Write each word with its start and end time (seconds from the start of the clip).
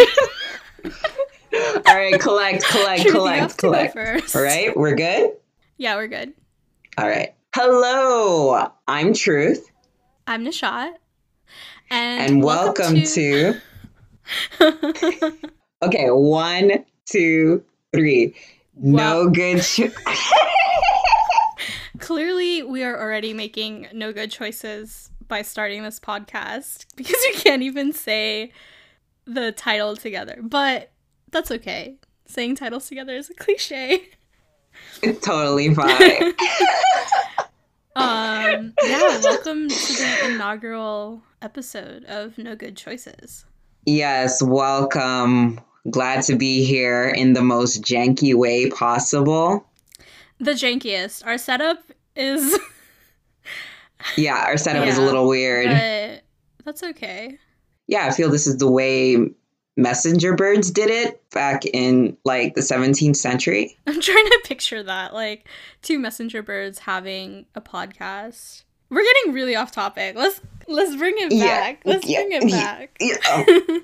all 1.86 1.94
right. 1.94 2.20
Collect, 2.20 2.64
collect, 2.64 3.08
collect, 3.08 3.50
to 3.50 3.56
collect. 3.56 3.92
first. 3.94 4.36
All 4.36 4.42
right, 4.42 4.76
we're 4.76 4.94
good. 4.94 5.32
Yeah, 5.78 5.96
we're 5.96 6.08
good. 6.08 6.32
All 6.98 7.08
right. 7.08 7.34
Hello, 7.54 8.70
I'm 8.86 9.12
Truth, 9.12 9.70
I'm 10.26 10.44
Nishat. 10.44 10.92
And, 11.90 12.32
and 12.32 12.42
welcome, 12.44 13.02
to... 13.02 13.54
Okay, 15.82 16.10
one, 16.10 16.84
two, 17.06 17.64
three. 17.92 18.34
Wow. 18.74 19.24
No 19.24 19.30
good. 19.30 19.62
Cho- 19.62 19.88
Clearly, 21.98 22.62
we 22.62 22.84
are 22.84 23.00
already 23.00 23.32
making 23.32 23.88
no 23.94 24.12
good 24.12 24.30
choices 24.30 25.10
by 25.26 25.40
starting 25.40 25.82
this 25.82 25.98
podcast 25.98 26.84
because 26.96 27.16
we 27.32 27.32
can't 27.32 27.62
even 27.62 27.94
say 27.94 28.52
the 29.26 29.52
title 29.52 29.96
together. 29.96 30.38
But 30.42 30.90
that's 31.30 31.50
okay. 31.50 31.96
Saying 32.26 32.56
titles 32.56 32.88
together 32.88 33.14
is 33.16 33.30
a 33.30 33.34
cliche. 33.34 34.08
it's 35.02 35.20
totally 35.26 35.74
fine. 35.74 36.32
Um, 37.96 38.72
yeah, 38.84 39.20
welcome 39.22 39.68
to 39.68 39.92
the 39.92 40.30
inaugural 40.32 41.22
episode 41.42 42.04
of 42.04 42.38
No 42.38 42.54
Good 42.54 42.76
Choices. 42.76 43.44
yes, 43.84 44.40
welcome. 44.40 45.60
Glad 45.90 46.22
to 46.24 46.36
be 46.36 46.64
here 46.64 47.08
in 47.08 47.32
the 47.32 47.42
most 47.42 47.82
janky 47.82 48.32
way 48.32 48.70
possible. 48.70 49.66
The 50.38 50.52
jankiest. 50.52 51.26
Our 51.26 51.36
setup 51.36 51.82
is, 52.14 52.58
Yeah, 54.16 54.44
our 54.46 54.56
setup 54.56 54.86
is 54.86 54.96
a 54.96 55.02
little 55.02 55.26
weird. 55.28 55.66
but 55.68 56.22
that's 56.64 56.82
okay. 56.84 57.38
Yeah, 57.90 58.06
I 58.06 58.12
feel 58.12 58.30
this 58.30 58.46
is 58.46 58.58
the 58.58 58.70
way 58.70 59.16
messenger 59.76 60.34
birds 60.36 60.70
did 60.70 60.90
it 60.90 61.20
back 61.30 61.66
in 61.66 62.16
like 62.24 62.54
the 62.54 62.60
17th 62.60 63.16
century. 63.16 63.76
I'm 63.86 64.00
trying 64.00 64.24
to 64.26 64.40
picture 64.44 64.82
that, 64.84 65.12
like 65.12 65.48
two 65.82 65.98
messenger 65.98 66.40
birds 66.40 66.78
having 66.78 67.46
a 67.56 67.60
podcast. 67.60 68.62
We're 68.90 69.02
getting 69.02 69.32
really 69.32 69.56
off 69.56 69.72
topic. 69.72 70.14
Let's 70.14 70.40
let's 70.68 70.94
bring 70.94 71.14
it 71.18 71.32
Yeah, 71.32 71.46
back. 71.46 71.82
Let's 71.84 72.06
yeah, 72.06 72.22
bring 72.22 72.32
it 72.32 72.50
back. 72.50 72.96
Yeah, 73.00 73.16
oh, 73.26 73.80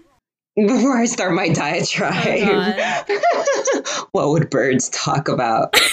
Before 0.55 0.97
I 0.97 1.07
start 1.07 1.35
my 1.35 1.49
diatribe, 1.49 2.15
oh, 2.25 4.07
what 4.13 4.29
would 4.31 4.51
birds 4.51 4.89
talk 4.91 5.29
about? 5.29 5.77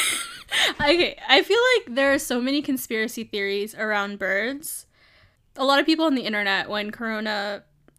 Okay, 0.79 1.17
I 1.27 1.41
feel 1.41 1.57
like 1.75 1.95
there 1.95 2.13
are 2.13 2.19
so 2.19 2.39
many 2.39 2.61
conspiracy 2.61 3.23
theories 3.23 3.73
around 3.73 4.19
birds. 4.19 4.85
A 5.55 5.65
lot 5.65 5.79
of 5.79 5.87
people 5.87 6.05
on 6.05 6.13
the 6.13 6.21
internet, 6.21 6.69
when 6.69 6.91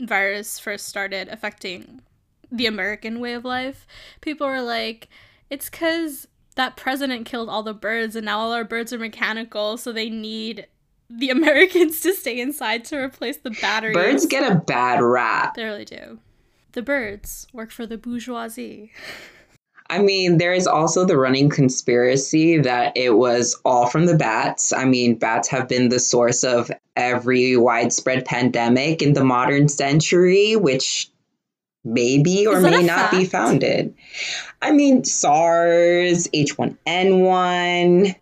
coronavirus 0.01 0.61
first 0.61 0.87
started 0.87 1.29
affecting 1.29 2.03
the 2.51 2.67
American 2.67 3.21
way 3.21 3.35
of 3.35 3.45
life, 3.45 3.87
people 4.21 4.47
were 4.47 4.63
like, 4.63 5.09
it's 5.51 5.69
because 5.69 6.29
that 6.57 6.77
president 6.77 7.27
killed 7.27 7.49
all 7.49 7.63
the 7.63 7.75
birds 7.75 8.15
and 8.17 8.25
now 8.25 8.39
all 8.39 8.53
our 8.53 8.65
birds 8.65 8.93
are 8.93 8.99
mechanical, 8.99 9.77
so 9.77 9.93
they 9.93 10.11
need 10.11 10.67
the 11.11 11.31
Americans 11.31 12.01
to 12.01 12.15
stay 12.15 12.41
inside 12.41 12.85
to 12.87 12.97
replace 12.97 13.39
the 13.39 13.51
batteries. 13.51 13.95
Birds 13.95 14.27
get 14.27 14.51
a 14.51 14.57
bad 14.57 15.01
rap. 15.03 15.55
They 15.55 15.65
really 15.65 15.85
do. 15.85 16.19
The 16.73 16.83
birds 16.83 17.47
work 17.53 17.71
for 17.71 17.87
the 17.87 17.99
bourgeoisie. 17.99 18.93
I 19.91 19.99
mean, 19.99 20.39
there 20.39 20.55
is 20.55 20.67
also 20.67 21.05
the 21.05 21.19
running 21.19 21.51
conspiracy 21.51 22.59
that 22.59 22.97
it 22.97 23.11
was 23.11 23.61
all 23.65 23.87
from 23.87 24.07
the 24.07 24.17
bats. 24.17 24.73
I 24.73 24.87
mean, 24.87 25.17
bats 25.17 25.47
have 25.49 25.69
been 25.69 25.91
the 25.91 26.01
source 26.01 26.43
of 26.43 26.71
every 26.97 27.57
widespread 27.57 28.25
pandemic 28.25 29.03
in 29.03 29.13
the 29.13 29.25
modern 29.25 29.69
century, 29.69 30.57
which 30.57 31.11
may 31.85 32.19
be 32.19 32.47
or 32.47 32.61
may 32.61 32.83
not 32.83 33.11
be 33.11 33.25
founded. 33.25 33.95
I 34.63 34.73
mean, 34.73 35.05
SARS, 35.05 36.29
H1N1. 36.29 38.17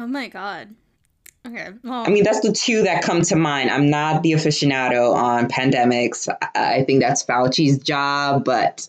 Oh 0.00 0.06
my 0.06 0.28
god. 0.28 0.74
Okay. 1.46 1.68
Well, 1.82 2.04
I 2.06 2.08
mean, 2.08 2.24
that's 2.24 2.40
the 2.40 2.52
two 2.52 2.82
that 2.84 3.02
come 3.02 3.20
to 3.22 3.36
mind. 3.36 3.70
I'm 3.70 3.90
not 3.90 4.22
the 4.22 4.32
aficionado 4.32 5.14
on 5.14 5.48
pandemics. 5.48 6.26
I 6.54 6.84
think 6.84 7.02
that's 7.02 7.22
Fauci's 7.22 7.78
job, 7.78 8.44
but 8.44 8.88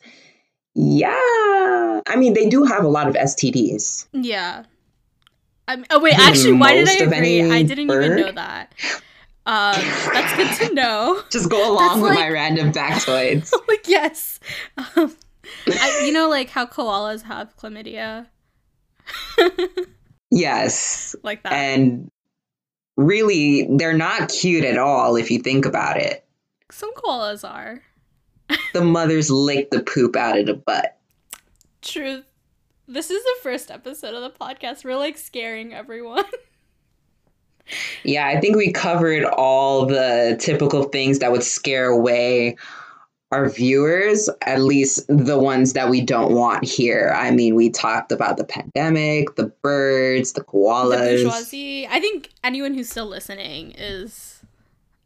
yeah. 0.74 2.02
I 2.08 2.16
mean, 2.16 2.34
they 2.34 2.48
do 2.48 2.64
have 2.64 2.86
a 2.86 2.88
lot 2.88 3.08
of 3.10 3.16
STDs. 3.16 4.08
Yeah. 4.14 4.64
I 5.68 5.76
mean, 5.76 5.86
oh 5.90 6.00
wait, 6.00 6.18
actually, 6.18 6.54
why 6.54 6.76
did 6.76 6.88
I 6.88 6.94
agree? 6.94 7.52
I 7.52 7.64
didn't 7.64 7.92
even 7.92 8.16
know 8.16 8.32
that. 8.32 8.74
Um, 9.48 9.76
that's 10.12 10.36
good 10.36 10.68
to 10.68 10.74
know. 10.74 11.22
Just 11.30 11.50
go 11.50 11.72
along 11.72 11.88
That's 11.88 12.02
with 12.02 12.12
like- 12.12 12.20
my 12.20 12.30
random 12.30 12.72
factoids. 12.72 13.54
like 13.68 13.88
yes, 13.88 14.40
um, 14.78 15.16
I, 15.68 16.04
you 16.06 16.12
know, 16.12 16.30
like 16.30 16.50
how 16.50 16.66
koalas 16.66 17.22
have 17.24 17.56
chlamydia, 17.58 18.26
yes. 20.32 21.16
like 21.24 21.44
that. 21.44 21.54
And 21.54 22.10
really, 22.98 23.68
they're 23.78 23.94
not 23.94 24.30
cute 24.30 24.64
at 24.66 24.78
all 24.78 25.16
if 25.16 25.30
you 25.30 25.40
think 25.40 25.66
about 25.66 25.98
it. 25.98 26.26
Some 26.72 26.94
koalas 26.96 27.48
are. 27.48 27.82
The 28.74 28.82
mothers 28.82 29.30
lick 29.32 29.70
the 29.72 29.82
poop 29.84 30.16
out 30.16 30.38
of 30.38 30.46
the 30.46 30.54
butt. 30.56 30.98
Truth. 31.82 32.26
This 32.88 33.10
is 33.10 33.24
the 33.24 33.36
first 33.42 33.72
episode 33.72 34.14
of 34.14 34.22
the 34.22 34.30
podcast. 34.40 34.84
We're 34.84 34.98
like 34.98 35.18
scaring 35.18 35.74
everyone. 35.74 36.26
Yeah, 38.04 38.28
I 38.28 38.40
think 38.40 38.56
we 38.56 38.72
covered 38.72 39.26
all 39.26 39.86
the 39.86 40.38
typical 40.40 40.84
things 40.84 41.20
that 41.20 41.32
would 41.32 41.44
scare 41.44 41.88
away 41.90 42.58
our 43.32 43.50
viewers, 43.50 44.30
at 44.44 44.62
least 44.62 45.04
the 45.08 45.38
ones 45.40 45.74
that 45.74 45.90
we 45.90 46.00
don't 46.00 46.34
want 46.34 46.64
here. 46.64 47.14
I 47.18 47.32
mean, 47.32 47.56
we 47.56 47.70
talked 47.70 48.12
about 48.12 48.38
the 48.38 48.44
pandemic, 48.44 49.36
the 49.36 49.48
birds, 49.62 50.34
the 50.34 50.42
the 50.42 50.46
koalas. 50.46 51.24
bourgeoisie. 51.24 51.88
I 51.88 52.00
think 52.00 52.30
anyone 52.44 52.74
who's 52.76 52.90
still 52.90 53.08
listening 53.08 53.72
is 53.78 54.42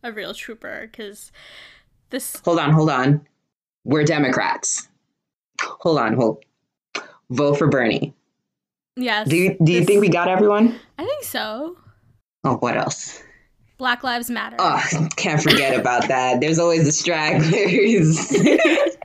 a 0.03 0.11
real 0.11 0.33
trooper 0.33 0.89
because 0.91 1.31
this. 2.09 2.41
Hold 2.43 2.59
on, 2.59 2.71
hold 2.71 2.89
on. 2.89 3.25
We're 3.85 4.03
Democrats. 4.03 4.89
Hold 5.61 5.97
on, 5.99 6.13
hold. 6.15 6.43
Vote 7.31 7.57
for 7.57 7.67
Bernie. 7.67 8.13
Yes. 8.97 9.29
Do 9.29 9.37
you 9.37 9.55
do 9.63 9.71
you 9.71 9.79
this- 9.79 9.87
think 9.87 10.01
we 10.01 10.09
got 10.09 10.27
everyone? 10.27 10.77
I 10.97 11.05
think 11.05 11.23
so. 11.23 11.77
Oh, 12.43 12.55
what 12.57 12.77
else? 12.77 13.21
Black 13.77 14.03
Lives 14.03 14.29
Matter. 14.29 14.55
Oh, 14.59 14.81
can't 15.15 15.41
forget 15.41 15.77
about 15.79 16.07
that. 16.07 16.39
There's 16.41 16.59
always 16.59 16.85
the 16.85 16.91
stragglers. 16.91 18.33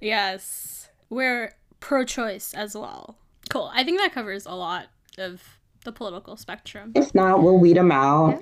Yes. 0.00 0.88
We're 1.10 1.54
pro 1.80 2.04
choice 2.04 2.54
as 2.54 2.74
well. 2.76 3.16
Cool. 3.50 3.70
I 3.74 3.84
think 3.84 3.98
that 4.00 4.12
covers 4.12 4.46
a 4.46 4.54
lot 4.54 4.86
of 5.18 5.42
the 5.84 5.92
political 5.92 6.36
spectrum. 6.36 6.92
if 6.94 7.14
not, 7.14 7.42
we'll 7.42 7.58
weed 7.58 7.76
them 7.76 7.90
out. 7.92 8.40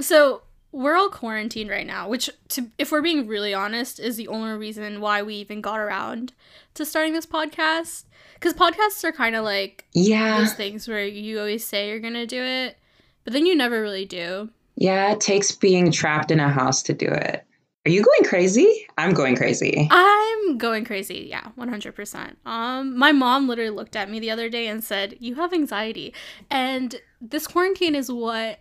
So, 0.00 0.42
we're 0.72 0.96
all 0.96 1.08
quarantined 1.08 1.70
right 1.70 1.86
now, 1.86 2.08
which, 2.08 2.28
to, 2.48 2.68
if 2.78 2.90
we're 2.90 3.02
being 3.02 3.28
really 3.28 3.54
honest, 3.54 4.00
is 4.00 4.16
the 4.16 4.26
only 4.28 4.56
reason 4.58 5.00
why 5.00 5.22
we 5.22 5.36
even 5.36 5.60
got 5.60 5.78
around 5.78 6.32
to 6.74 6.84
starting 6.84 7.12
this 7.12 7.26
podcast. 7.26 8.04
Because 8.34 8.54
podcasts 8.54 9.04
are 9.04 9.12
kind 9.12 9.36
of 9.36 9.44
like 9.44 9.84
Yeah. 9.92 10.38
those 10.38 10.54
things 10.54 10.88
where 10.88 11.04
you 11.06 11.38
always 11.38 11.64
say 11.64 11.88
you're 11.88 12.00
going 12.00 12.14
to 12.14 12.26
do 12.26 12.42
it, 12.42 12.76
but 13.24 13.32
then 13.32 13.46
you 13.46 13.54
never 13.54 13.80
really 13.80 14.04
do. 14.04 14.50
Yeah, 14.76 15.12
it 15.12 15.20
takes 15.20 15.52
being 15.52 15.90
trapped 15.90 16.30
in 16.30 16.40
a 16.40 16.48
house 16.48 16.82
to 16.84 16.94
do 16.94 17.06
it. 17.06 17.44
Are 17.86 17.90
you 17.90 18.02
going 18.02 18.28
crazy? 18.28 18.86
I'm 18.96 19.12
going 19.12 19.36
crazy. 19.36 19.88
I'm 19.90 20.56
going 20.56 20.84
crazy. 20.84 21.26
Yeah, 21.28 21.48
100%. 21.58 22.36
Um 22.46 22.96
my 22.96 23.12
mom 23.12 23.46
literally 23.46 23.70
looked 23.70 23.96
at 23.96 24.10
me 24.10 24.20
the 24.20 24.30
other 24.30 24.48
day 24.48 24.66
and 24.68 24.82
said, 24.82 25.16
"You 25.20 25.34
have 25.34 25.52
anxiety." 25.52 26.14
And 26.50 26.96
this 27.20 27.46
quarantine 27.46 27.94
is 27.94 28.10
what 28.10 28.60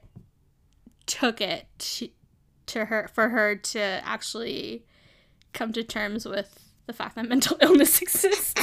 took 1.06 1.42
it 1.42 1.68
to, 1.77 2.09
to 2.68 2.86
her 2.86 3.09
for 3.13 3.30
her 3.30 3.56
to 3.56 3.80
actually 3.80 4.86
come 5.54 5.71
to 5.74 5.83
terms 5.83 6.25
with 6.25 6.59
the 6.86 6.94
fact 6.94 7.16
that 7.16 7.27
mental 7.30 7.57
illness 7.62 8.01
exists. 8.01 8.54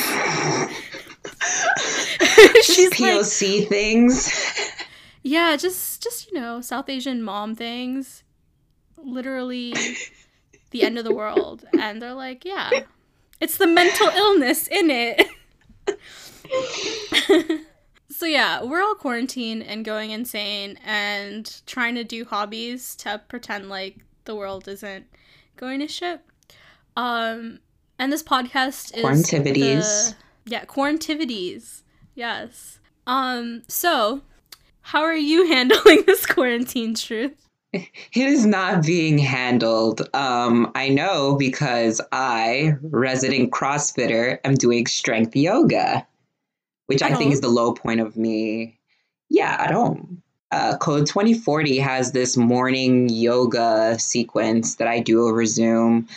She's 2.62 3.00
like, 3.00 3.12
POC 3.12 3.68
things. 3.68 4.30
Yeah, 5.22 5.56
just 5.56 6.02
just 6.02 6.30
you 6.30 6.38
know, 6.38 6.60
South 6.60 6.88
Asian 6.88 7.22
mom 7.22 7.54
things. 7.54 8.22
Literally 9.02 9.74
the 10.70 10.82
end 10.82 10.98
of 10.98 11.04
the 11.04 11.14
world. 11.14 11.64
And 11.80 12.00
they're 12.02 12.14
like, 12.14 12.44
yeah. 12.44 12.70
It's 13.40 13.56
the 13.56 13.66
mental 13.66 14.08
illness 14.08 14.66
in 14.68 14.90
it. 14.90 15.26
so 18.10 18.26
yeah, 18.26 18.62
we're 18.62 18.82
all 18.82 18.94
quarantined 18.94 19.62
and 19.62 19.84
going 19.84 20.10
insane 20.10 20.78
and 20.84 21.60
trying 21.66 21.94
to 21.94 22.04
do 22.04 22.24
hobbies 22.24 22.94
to 22.96 23.20
pretend 23.28 23.68
like 23.68 23.96
the 24.26 24.34
world 24.34 24.68
isn't 24.68 25.06
going 25.56 25.80
to 25.80 25.88
shit. 25.88 26.20
Um 26.96 27.60
and 27.98 28.12
this 28.12 28.22
podcast 28.22 28.96
is 28.96 29.04
Quarantivities. 29.04 30.10
the- 30.10 30.16
yeah, 30.46 30.64
quarantivities. 30.64 31.82
Yes. 32.14 32.78
Um 33.06 33.62
so 33.68 34.22
how 34.82 35.02
are 35.02 35.16
you 35.16 35.46
handling 35.52 36.04
this 36.06 36.26
quarantine 36.26 36.94
truth? 36.94 37.36
It 37.72 37.88
is 38.14 38.44
not 38.44 38.84
being 38.84 39.18
handled. 39.18 40.02
Um, 40.12 40.72
I 40.74 40.88
know 40.88 41.36
because 41.36 42.00
I, 42.10 42.74
resident 42.82 43.52
CrossFitter, 43.52 44.38
am 44.42 44.54
doing 44.54 44.86
strength 44.86 45.36
yoga, 45.36 46.04
which 46.86 47.00
At 47.02 47.12
I 47.12 47.14
think 47.14 47.32
is 47.32 47.40
the 47.40 47.48
low 47.48 47.72
point 47.72 48.00
of 48.00 48.16
me. 48.16 48.76
Yeah, 49.28 49.56
at 49.60 49.70
home. 49.70 50.20
Uh, 50.50 50.76
Code 50.78 51.06
2040 51.06 51.78
has 51.78 52.10
this 52.10 52.36
morning 52.36 53.08
yoga 53.08 53.96
sequence 54.00 54.74
that 54.76 54.88
I 54.88 54.98
do 54.98 55.28
over 55.28 55.46
Zoom 55.46 56.08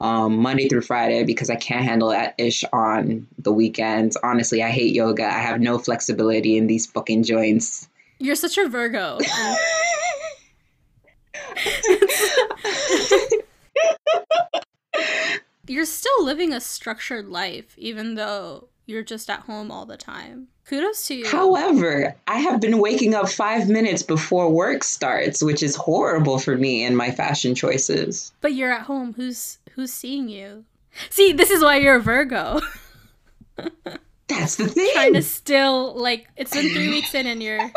um, 0.00 0.38
Monday 0.38 0.68
through 0.68 0.80
Friday 0.80 1.24
because 1.24 1.50
I 1.50 1.56
can't 1.56 1.84
handle 1.84 2.08
that 2.08 2.34
ish 2.38 2.64
on 2.72 3.26
the 3.38 3.52
weekends. 3.52 4.16
Honestly, 4.22 4.62
I 4.62 4.70
hate 4.70 4.94
yoga. 4.94 5.26
I 5.26 5.40
have 5.40 5.60
no 5.60 5.78
flexibility 5.78 6.56
in 6.56 6.66
these 6.66 6.86
fucking 6.86 7.24
joints. 7.24 7.88
You're 8.22 8.36
such 8.36 8.56
a 8.56 8.68
Virgo. 8.68 9.18
You're 15.66 15.84
still 15.84 16.24
living 16.24 16.52
a 16.52 16.60
structured 16.60 17.26
life, 17.26 17.74
even 17.76 18.14
though 18.14 18.68
you're 18.86 19.02
just 19.02 19.28
at 19.28 19.40
home 19.40 19.72
all 19.72 19.86
the 19.86 19.96
time. 19.96 20.46
Kudos 20.66 21.08
to 21.08 21.16
you. 21.16 21.26
However, 21.26 22.14
I 22.28 22.38
have 22.38 22.60
been 22.60 22.78
waking 22.78 23.12
up 23.14 23.28
five 23.28 23.68
minutes 23.68 24.04
before 24.04 24.48
work 24.48 24.84
starts, 24.84 25.42
which 25.42 25.60
is 25.60 25.74
horrible 25.74 26.38
for 26.38 26.56
me 26.56 26.84
and 26.84 26.96
my 26.96 27.10
fashion 27.10 27.56
choices. 27.56 28.32
But 28.40 28.54
you're 28.54 28.70
at 28.70 28.82
home. 28.82 29.14
Who's 29.14 29.58
who's 29.72 29.92
seeing 29.92 30.28
you? 30.28 30.64
See, 31.10 31.32
this 31.32 31.50
is 31.50 31.60
why 31.64 31.78
you're 31.78 31.96
a 31.96 32.00
Virgo. 32.00 32.60
That's 34.28 34.56
the 34.56 34.68
thing. 34.68 34.90
Trying 34.94 35.14
to 35.14 35.22
still 35.22 35.94
like 35.94 36.28
it's 36.36 36.52
been 36.52 36.72
three 36.72 36.88
weeks 36.88 37.14
in 37.14 37.26
and 37.26 37.42
you're 37.42 37.70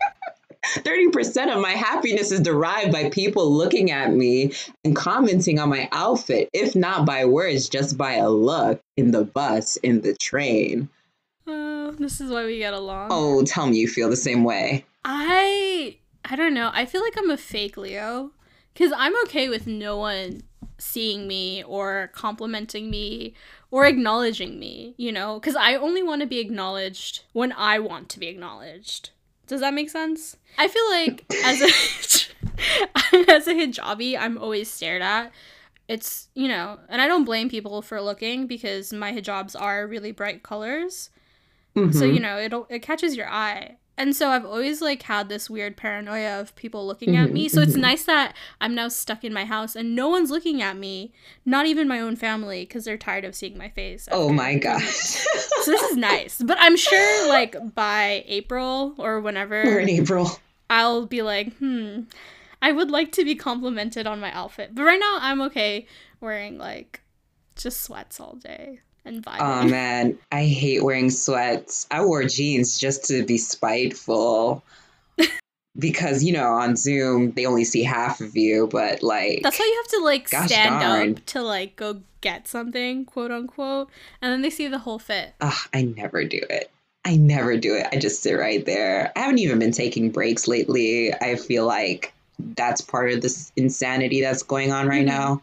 30% 0.74 1.54
of 1.54 1.62
my 1.62 1.72
happiness 1.72 2.32
is 2.32 2.42
derived 2.42 2.92
by 2.92 3.10
people 3.10 3.52
looking 3.52 3.92
at 3.92 4.14
me 4.14 4.52
and 4.84 4.96
commenting 4.96 5.60
on 5.60 5.70
my 5.70 5.88
outfit, 5.92 6.50
if 6.54 6.76
not 6.76 7.06
by 7.06 7.26
words, 7.26 7.70
just 7.70 7.98
by 7.98 8.14
a 8.14 8.30
look 8.30 8.82
in 8.98 9.12
the 9.12 9.24
bus, 9.24 9.78
in 9.78 10.02
the 10.02 10.16
train. 10.16 10.90
oh, 11.48 11.92
this 12.00 12.20
is 12.20 12.32
why 12.32 12.46
we 12.46 12.58
get 12.58 12.74
along. 12.74 13.10
Oh, 13.12 13.44
tell 13.44 13.68
me 13.68 13.78
you 13.78 13.88
feel 13.88 14.10
the 14.10 14.16
same 14.16 14.44
way. 14.44 14.86
I 15.04 15.98
I 16.24 16.36
don't 16.36 16.54
know. 16.54 16.72
I 16.74 16.86
feel 16.86 17.02
like 17.02 17.18
I'm 17.18 17.30
a 17.30 17.38
fake 17.38 17.78
Leo 17.78 18.32
cuz 18.76 18.92
I'm 18.96 19.16
okay 19.24 19.48
with 19.50 19.68
no 19.68 19.98
one 19.98 20.42
seeing 20.78 21.28
me 21.28 21.64
or 21.64 22.10
complimenting 22.14 22.90
me 22.90 23.34
or 23.72 23.86
acknowledging 23.86 24.60
me, 24.60 24.96
you 24.98 25.12
know? 25.12 25.40
Cuz 25.40 25.56
I 25.56 25.76
only 25.76 26.02
want 26.02 26.22
to 26.22 26.28
be 26.28 26.40
acknowledged 26.40 27.24
when 27.34 27.52
I 27.54 27.80
want 27.80 28.10
to 28.10 28.20
be 28.20 28.28
acknowledged. 28.28 29.12
Does 29.48 29.62
that 29.62 29.74
make 29.74 29.90
sense? 29.90 30.38
I 30.58 30.68
feel 30.68 30.90
like 30.90 31.26
as 31.44 31.62
a 31.62 31.66
as 33.32 33.48
a 33.48 33.54
hijabi, 33.54 34.18
I'm 34.18 34.38
always 34.38 34.70
stared 34.72 35.02
at. 35.02 35.32
It's, 35.88 36.30
you 36.34 36.48
know, 36.48 36.80
and 36.90 37.00
I 37.02 37.08
don't 37.08 37.26
blame 37.26 37.48
people 37.48 37.82
for 37.84 38.02
looking 38.02 38.48
because 38.48 38.92
my 38.92 39.12
hijabs 39.12 39.60
are 39.60 39.86
really 39.86 40.12
bright 40.12 40.42
colors. 40.42 41.12
So 41.76 41.82
Mhm. 41.82 42.14
you 42.14 42.20
know, 42.22 42.40
it'll 42.40 42.66
it 42.70 42.80
catches 42.82 43.16
your 43.16 43.30
eye. 43.30 43.78
And 43.98 44.16
so 44.16 44.30
I've 44.30 44.46
always 44.46 44.82
like 44.82 45.04
had 45.04 45.30
this 45.30 45.50
weird 45.50 45.78
paranoia 45.78 46.40
of 46.40 46.56
people 46.56 46.86
looking 46.86 47.16
at 47.16 47.30
Mhm, 47.30 47.34
me. 47.34 47.50
So 47.50 47.62
it's 47.62 47.76
mhm. 47.76 47.82
nice 47.82 48.04
that 48.06 48.36
I'm 48.60 48.76
now 48.76 48.90
stuck 48.90 49.24
in 49.24 49.34
my 49.34 49.46
house 49.46 49.76
and 49.76 49.96
no 49.96 50.10
one's 50.10 50.30
looking 50.30 50.62
at 50.62 50.76
me, 50.78 51.14
not 51.46 51.66
even 51.66 51.88
my 51.88 52.00
own 52.02 52.16
family 52.16 52.62
because 52.64 52.84
they're 52.86 52.98
tired 52.98 53.24
of 53.24 53.36
seeing 53.36 53.58
my 53.58 53.70
face. 53.70 54.08
oh 54.12 54.30
my 54.34 54.56
gosh. 54.56 54.86
So 55.64 55.72
this 55.72 55.82
is 55.84 55.98
nice. 55.98 56.42
But 56.42 56.58
I'm 56.60 56.76
sure 56.78 57.28
like 57.30 57.74
by 57.74 58.24
April 58.28 58.96
or 58.98 59.20
whenever 59.22 59.64
We're 59.64 59.80
in 59.80 59.90
April. 59.90 60.30
I'll 60.70 61.06
be 61.06 61.22
like, 61.22 61.56
"Hmm, 61.58 62.02
I 62.62 62.72
would 62.72 62.92
like 62.92 63.12
to 63.14 63.24
be 63.24 63.36
complimented 63.36 64.06
on 64.08 64.20
my 64.20 64.32
outfit." 64.34 64.76
But 64.76 64.84
right 64.84 65.00
now 65.00 65.18
I'm 65.22 65.40
okay 65.42 65.88
wearing 66.20 66.58
like 66.58 67.02
just 67.56 67.82
sweats 67.82 68.20
all 68.20 68.36
day 68.36 68.82
and 69.06 69.24
vibing. 69.24 69.38
Oh 69.40 69.68
man, 69.68 70.18
I 70.32 70.46
hate 70.46 70.84
wearing 70.84 71.10
sweats. 71.10 71.88
I 71.92 72.04
wore 72.04 72.24
jeans 72.26 72.78
just 72.80 73.06
to 73.06 73.24
be 73.26 73.38
spiteful. 73.38 74.64
because, 75.78 76.24
you 76.24 76.34
know, 76.34 76.52
on 76.54 76.76
Zoom, 76.76 77.32
they 77.32 77.46
only 77.46 77.64
see 77.64 77.84
half 77.84 78.22
of 78.22 78.36
you, 78.36 78.68
but 78.72 79.04
like. 79.04 79.42
That's 79.44 79.60
why 79.60 79.66
you 79.66 79.82
have 79.84 79.92
to 80.00 80.04
like 80.06 80.28
stand 80.28 80.80
darn. 80.82 81.12
up 81.12 81.26
to 81.28 81.42
like 81.42 81.76
go 81.76 82.02
get 82.22 82.48
something, 82.48 83.06
quote 83.06 83.32
unquote, 83.32 83.90
and 84.22 84.32
then 84.32 84.42
they 84.42 84.50
see 84.50 84.68
the 84.68 84.80
whole 84.80 85.00
fit. 85.00 85.36
Ugh, 85.42 85.68
I 85.74 85.84
never 85.84 86.24
do 86.24 86.42
it. 86.50 86.72
I 87.04 87.18
never 87.18 87.56
do 87.56 87.76
it. 87.76 87.86
I 87.92 87.98
just 87.98 88.24
sit 88.24 88.34
right 88.34 88.66
there. 88.66 89.12
I 89.16 89.20
haven't 89.20 89.38
even 89.38 89.60
been 89.60 89.72
taking 89.72 90.10
breaks 90.10 90.48
lately. 90.48 91.14
I 91.14 91.36
feel 91.36 91.68
like 91.68 92.14
that's 92.40 92.82
part 92.82 93.12
of 93.12 93.22
this 93.22 93.52
insanity 93.56 94.22
that's 94.22 94.42
going 94.42 94.72
on 94.72 94.88
right 94.88 95.04
Mhm. 95.04 95.10
now. 95.10 95.42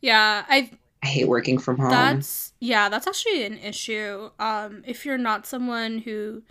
Yeah, 0.00 0.44
I 0.48 0.70
I 1.04 1.08
hate 1.08 1.28
working 1.28 1.58
from 1.58 1.76
home. 1.78 1.90
that's 1.90 2.52
yeah, 2.60 2.88
that's 2.88 3.06
actually 3.06 3.44
an 3.44 3.58
issue. 3.58 4.30
Um 4.40 4.82
if 4.86 5.04
you're 5.04 5.18
not 5.18 5.46
someone 5.46 5.98
who 5.98 6.42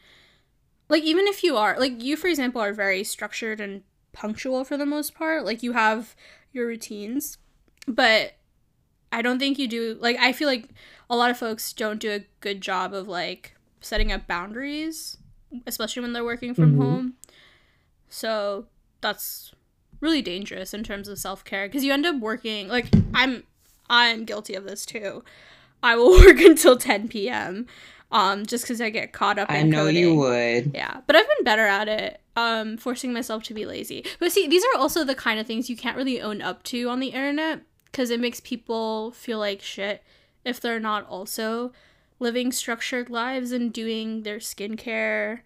like 0.89 1.03
even 1.03 1.25
if 1.27 1.43
you 1.43 1.57
are 1.57 1.77
like 1.79 2.01
you 2.03 2.15
for 2.15 2.27
example 2.27 2.61
are 2.61 2.71
very 2.73 3.03
structured 3.03 3.59
and 3.59 3.81
punctual 4.11 4.63
for 4.63 4.77
the 4.77 4.85
most 4.85 5.15
part, 5.15 5.43
like 5.43 5.63
you 5.63 5.73
have 5.73 6.15
your 6.51 6.67
routines, 6.67 7.39
but 7.87 8.33
I 9.11 9.21
don't 9.23 9.39
think 9.39 9.57
you 9.57 9.67
do 9.67 9.97
like 9.99 10.17
I 10.19 10.33
feel 10.33 10.47
like 10.47 10.69
a 11.09 11.15
lot 11.15 11.31
of 11.31 11.37
folks 11.37 11.73
don't 11.73 11.99
do 11.99 12.11
a 12.11 12.25
good 12.39 12.61
job 12.61 12.93
of 12.93 13.07
like 13.07 13.55
setting 13.81 14.11
up 14.11 14.27
boundaries, 14.27 15.17
especially 15.65 16.01
when 16.03 16.13
they're 16.13 16.23
working 16.23 16.53
from 16.53 16.73
Mhm. 16.73 16.77
home. 16.77 17.13
So 18.09 18.67
that's 19.01 19.51
really 19.99 20.21
dangerous 20.21 20.73
in 20.73 20.83
terms 20.83 21.07
of 21.07 21.17
self-care 21.17 21.67
because 21.67 21.83
you 21.83 21.91
end 21.93 22.05
up 22.05 22.19
working 22.19 22.67
like 22.67 22.87
I'm 23.13 23.43
I'm 23.93 24.25
guilty 24.25 24.55
of 24.55 24.63
this 24.65 24.85
too. 24.85 25.23
I 25.81 25.95
will 25.95 26.11
work 26.25 26.39
until 26.39 26.77
10 26.77 27.07
p.m. 27.07 27.67
um 28.11 28.45
just 28.45 28.65
cuz 28.65 28.81
I 28.81 28.89
get 28.89 29.13
caught 29.13 29.39
up 29.39 29.49
in 29.49 29.55
I 29.55 29.61
know 29.63 29.87
you 29.87 30.15
would. 30.15 30.71
Yeah, 30.73 31.01
but 31.05 31.15
I've 31.15 31.27
been 31.27 31.43
better 31.43 31.67
at 31.67 31.87
it, 31.87 32.21
um, 32.35 32.77
forcing 32.77 33.13
myself 33.13 33.43
to 33.43 33.53
be 33.53 33.65
lazy. 33.65 34.05
But 34.19 34.31
see, 34.31 34.47
these 34.47 34.63
are 34.65 34.79
also 34.79 35.03
the 35.03 35.15
kind 35.15 35.39
of 35.39 35.47
things 35.47 35.69
you 35.69 35.75
can't 35.77 35.97
really 35.97 36.21
own 36.21 36.41
up 36.41 36.63
to 36.63 36.89
on 36.89 36.99
the 36.99 37.07
internet 37.07 37.61
because 37.85 38.09
it 38.09 38.19
makes 38.19 38.39
people 38.39 39.11
feel 39.11 39.39
like 39.39 39.61
shit 39.61 40.03
if 40.43 40.59
they're 40.59 40.79
not 40.79 41.07
also 41.07 41.71
living 42.19 42.51
structured 42.51 43.09
lives 43.09 43.51
and 43.51 43.71
doing 43.73 44.23
their 44.23 44.37
skincare 44.39 45.41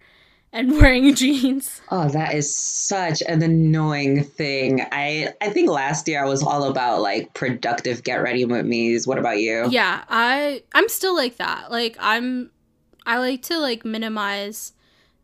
and 0.52 0.72
wearing 0.80 1.14
jeans. 1.14 1.80
Oh, 1.90 2.08
that 2.08 2.34
is 2.34 2.54
such 2.56 3.22
an 3.22 3.42
annoying 3.42 4.24
thing. 4.24 4.82
I 4.92 5.32
I 5.40 5.50
think 5.50 5.70
last 5.70 6.08
year 6.08 6.24
I 6.24 6.28
was 6.28 6.42
all 6.42 6.64
about 6.64 7.00
like 7.00 7.34
productive 7.34 8.02
get 8.02 8.16
ready 8.16 8.44
with 8.44 8.66
me's. 8.66 9.06
What 9.06 9.18
about 9.18 9.38
you? 9.38 9.66
Yeah, 9.70 10.04
I 10.08 10.62
I'm 10.74 10.88
still 10.88 11.14
like 11.14 11.36
that. 11.36 11.70
Like 11.70 11.96
I'm 12.00 12.50
I 13.06 13.18
like 13.18 13.42
to 13.42 13.58
like 13.58 13.84
minimize 13.84 14.72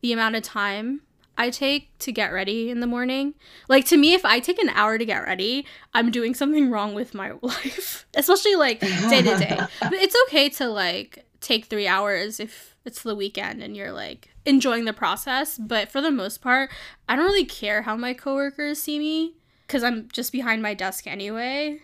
the 0.01 0.13
amount 0.13 0.37
of 0.37 0.43
time 0.43 1.01
I 1.37 1.51
take 1.51 1.97
to 1.99 2.13
get 2.13 2.33
ready 2.33 2.71
in 2.71 2.81
the 2.81 2.87
morning. 2.87 3.35
Like 3.69 3.85
to 3.87 3.97
me 3.97 4.15
if 4.15 4.25
I 4.25 4.41
take 4.41 4.59
an 4.59 4.71
hour 4.71 4.99
to 4.99 5.05
get 5.05 5.19
ready, 5.19 5.67
I'm 5.93 6.11
doing 6.11 6.35
something 6.35 6.71
wrong 6.71 6.95
with 6.95 7.15
my 7.15 7.33
life. 7.43 8.07
Especially 8.15 8.55
like 8.55 8.81
day 8.81 9.23
to 9.23 9.37
day. 9.37 9.59
But 9.81 9.95
it's 9.95 10.17
okay 10.29 10.49
to 10.51 10.69
like 10.69 11.25
take 11.45 11.67
3 11.67 11.87
hours 11.87 12.41
if 12.41 12.75
it's 12.85 13.03
the 13.03 13.15
weekend 13.15 13.63
and 13.63 13.77
you're 13.77 13.93
like 13.93 14.31
enjoying 14.45 14.85
the 14.85 14.93
process, 14.93 15.59
but 15.59 15.91
for 15.91 16.01
the 16.01 16.11
most 16.11 16.41
part, 16.41 16.71
I 17.09 17.17
don't 17.17 17.27
really 17.27 17.45
care 17.45 17.83
how 17.83 17.97
my 17.97 18.15
coworkers 18.15 18.81
see 18.81 18.99
me 18.99 19.35
cuz 19.69 19.83
I'm 19.83 20.09
just 20.13 20.33
behind 20.33 20.63
my 20.63 20.75
desk 20.75 21.07
anyway. 21.07 21.81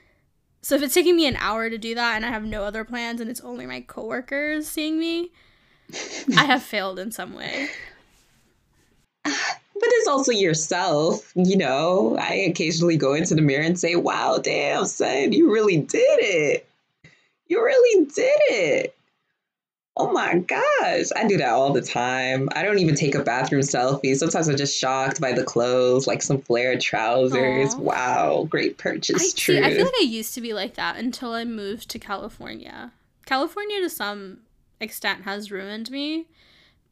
So 0.62 0.74
if 0.74 0.82
it's 0.82 0.94
taking 0.94 1.16
me 1.16 1.26
an 1.26 1.36
hour 1.36 1.70
to 1.70 1.78
do 1.78 1.94
that 1.94 2.16
and 2.16 2.24
I 2.24 2.28
have 2.28 2.44
no 2.44 2.64
other 2.64 2.84
plans 2.84 3.20
and 3.20 3.30
it's 3.30 3.40
only 3.40 3.66
my 3.66 3.80
coworkers 3.80 4.68
seeing 4.68 4.98
me, 4.98 5.30
I 6.36 6.44
have 6.44 6.62
failed 6.72 6.98
in 6.98 7.12
some 7.12 7.34
way. 7.34 7.68
But 9.80 9.88
there's 9.88 10.08
also 10.08 10.30
yourself, 10.32 11.32
you 11.34 11.56
know. 11.56 12.14
I 12.20 12.34
occasionally 12.34 12.98
go 12.98 13.14
into 13.14 13.34
the 13.34 13.40
mirror 13.40 13.64
and 13.64 13.80
say, 13.80 13.96
"Wow, 13.96 14.36
damn, 14.36 14.84
son, 14.84 15.32
you 15.32 15.50
really 15.50 15.78
did 15.78 16.18
it. 16.20 16.68
You 17.46 17.64
really 17.64 18.04
did 18.04 18.36
it." 18.50 18.94
Oh 19.96 20.12
my 20.12 20.38
gosh, 20.38 21.06
I 21.14 21.26
do 21.26 21.36
that 21.38 21.50
all 21.50 21.72
the 21.72 21.82
time. 21.82 22.48
I 22.52 22.62
don't 22.62 22.78
even 22.78 22.94
take 22.94 23.14
a 23.14 23.22
bathroom 23.22 23.60
selfie. 23.60 24.16
Sometimes 24.16 24.48
I'm 24.48 24.56
just 24.56 24.78
shocked 24.78 25.20
by 25.20 25.32
the 25.32 25.44
clothes, 25.44 26.06
like 26.06 26.22
some 26.22 26.40
flared 26.40 26.80
trousers. 26.80 27.74
Aw. 27.74 27.78
Wow, 27.78 28.46
great 28.48 28.76
I 28.78 28.82
purchase. 28.82 29.32
see, 29.32 29.58
I 29.58 29.74
feel 29.74 29.84
like 29.84 29.94
I 30.00 30.04
used 30.04 30.34
to 30.34 30.40
be 30.40 30.54
like 30.54 30.74
that 30.74 30.96
until 30.96 31.34
I 31.34 31.44
moved 31.44 31.90
to 31.90 31.98
California. 31.98 32.92
California 33.26 33.80
to 33.80 33.90
some 33.90 34.38
extent 34.80 35.24
has 35.24 35.52
ruined 35.52 35.90
me 35.90 36.26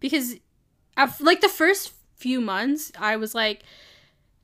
because 0.01 0.37
like 1.21 1.41
the 1.41 1.49
first 1.49 1.95
few 2.17 2.41
months 2.41 2.93
I 2.99 3.17
was 3.17 3.35
like 3.35 3.63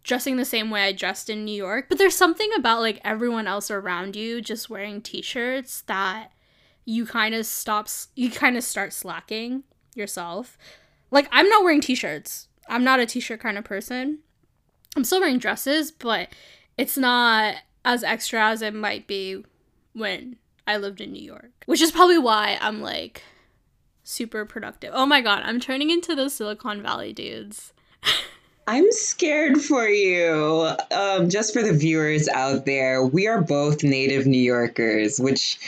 dressing 0.04 0.36
the 0.36 0.44
same 0.44 0.70
way 0.70 0.84
I 0.84 0.92
dressed 0.92 1.28
in 1.28 1.44
New 1.44 1.56
York, 1.56 1.86
but 1.88 1.98
there's 1.98 2.16
something 2.16 2.50
about 2.56 2.80
like 2.80 3.00
everyone 3.04 3.46
else 3.46 3.70
around 3.70 4.16
you 4.16 4.40
just 4.40 4.70
wearing 4.70 5.02
t-shirts 5.02 5.82
that 5.82 6.30
you 6.84 7.06
kind 7.06 7.34
of 7.34 7.46
stops 7.46 8.08
you 8.14 8.30
kind 8.30 8.56
of 8.56 8.64
start 8.64 8.92
slacking 8.92 9.64
yourself. 9.94 10.58
Like 11.10 11.28
I'm 11.32 11.48
not 11.48 11.64
wearing 11.64 11.80
t-shirts. 11.80 12.48
I'm 12.68 12.84
not 12.84 13.00
a 13.00 13.06
t-shirt 13.06 13.40
kind 13.40 13.58
of 13.58 13.64
person. 13.64 14.20
I'm 14.96 15.04
still 15.04 15.20
wearing 15.20 15.38
dresses, 15.38 15.90
but 15.90 16.28
it's 16.78 16.96
not 16.96 17.56
as 17.84 18.02
extra 18.04 18.48
as 18.48 18.62
it 18.62 18.74
might 18.74 19.06
be 19.06 19.44
when 19.92 20.36
I 20.66 20.76
lived 20.76 21.00
in 21.00 21.12
New 21.12 21.22
York, 21.22 21.52
which 21.66 21.80
is 21.82 21.92
probably 21.92 22.18
why 22.18 22.58
I'm 22.60 22.80
like 22.80 23.22
super 24.02 24.44
productive. 24.44 24.92
Oh 24.94 25.06
my 25.06 25.20
god, 25.20 25.42
I'm 25.44 25.60
turning 25.60 25.90
into 25.90 26.14
those 26.14 26.34
Silicon 26.34 26.82
Valley 26.82 27.12
dudes. 27.12 27.72
I'm 28.66 28.90
scared 28.92 29.60
for 29.60 29.86
you. 29.86 30.70
Um, 30.90 31.28
just 31.28 31.52
for 31.52 31.62
the 31.62 31.74
viewers 31.74 32.28
out 32.28 32.64
there, 32.64 33.04
we 33.04 33.26
are 33.26 33.42
both 33.42 33.84
native 33.84 34.26
New 34.26 34.40
Yorkers, 34.40 35.18
which, 35.18 35.58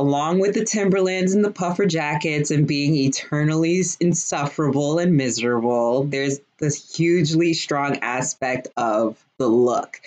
along 0.00 0.40
with 0.40 0.54
the 0.54 0.64
Timberlands 0.64 1.34
and 1.34 1.44
the 1.44 1.50
puffer 1.50 1.86
jackets 1.86 2.50
and 2.50 2.66
being 2.66 2.94
eternally 2.96 3.82
insufferable 4.00 4.98
and 4.98 5.16
miserable, 5.16 6.04
there's 6.04 6.40
this 6.58 6.96
hugely 6.96 7.52
strong 7.52 7.96
aspect 7.98 8.68
of 8.76 9.24
the 9.38 9.48
look. 9.48 10.00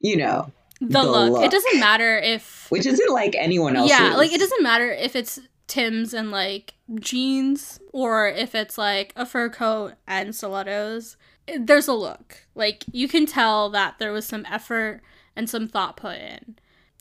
You 0.00 0.16
know, 0.16 0.52
the, 0.80 0.86
the 0.86 1.02
look. 1.02 1.32
look. 1.32 1.44
It 1.44 1.50
doesn't 1.50 1.80
matter 1.80 2.18
if. 2.18 2.66
Which 2.70 2.86
isn't 2.86 3.12
like 3.12 3.34
anyone 3.36 3.76
else. 3.76 3.90
Yeah, 3.90 4.14
like 4.16 4.32
it 4.32 4.40
doesn't 4.40 4.62
matter 4.62 4.90
if 4.90 5.14
it's 5.16 5.40
Tim's 5.66 6.14
and 6.14 6.30
like 6.30 6.74
jeans 6.98 7.80
or 7.92 8.28
if 8.28 8.54
it's 8.54 8.76
like 8.76 9.12
a 9.16 9.24
fur 9.24 9.48
coat 9.48 9.94
and 10.06 10.34
stilettos 10.34 11.16
there's 11.58 11.88
a 11.88 11.94
look. 11.94 12.46
Like 12.54 12.84
you 12.92 13.08
can 13.08 13.26
tell 13.26 13.70
that 13.70 13.98
there 13.98 14.12
was 14.12 14.26
some 14.26 14.46
effort 14.50 15.00
and 15.36 15.48
some 15.48 15.68
thought 15.68 15.96
put 15.96 16.18
in. 16.18 16.56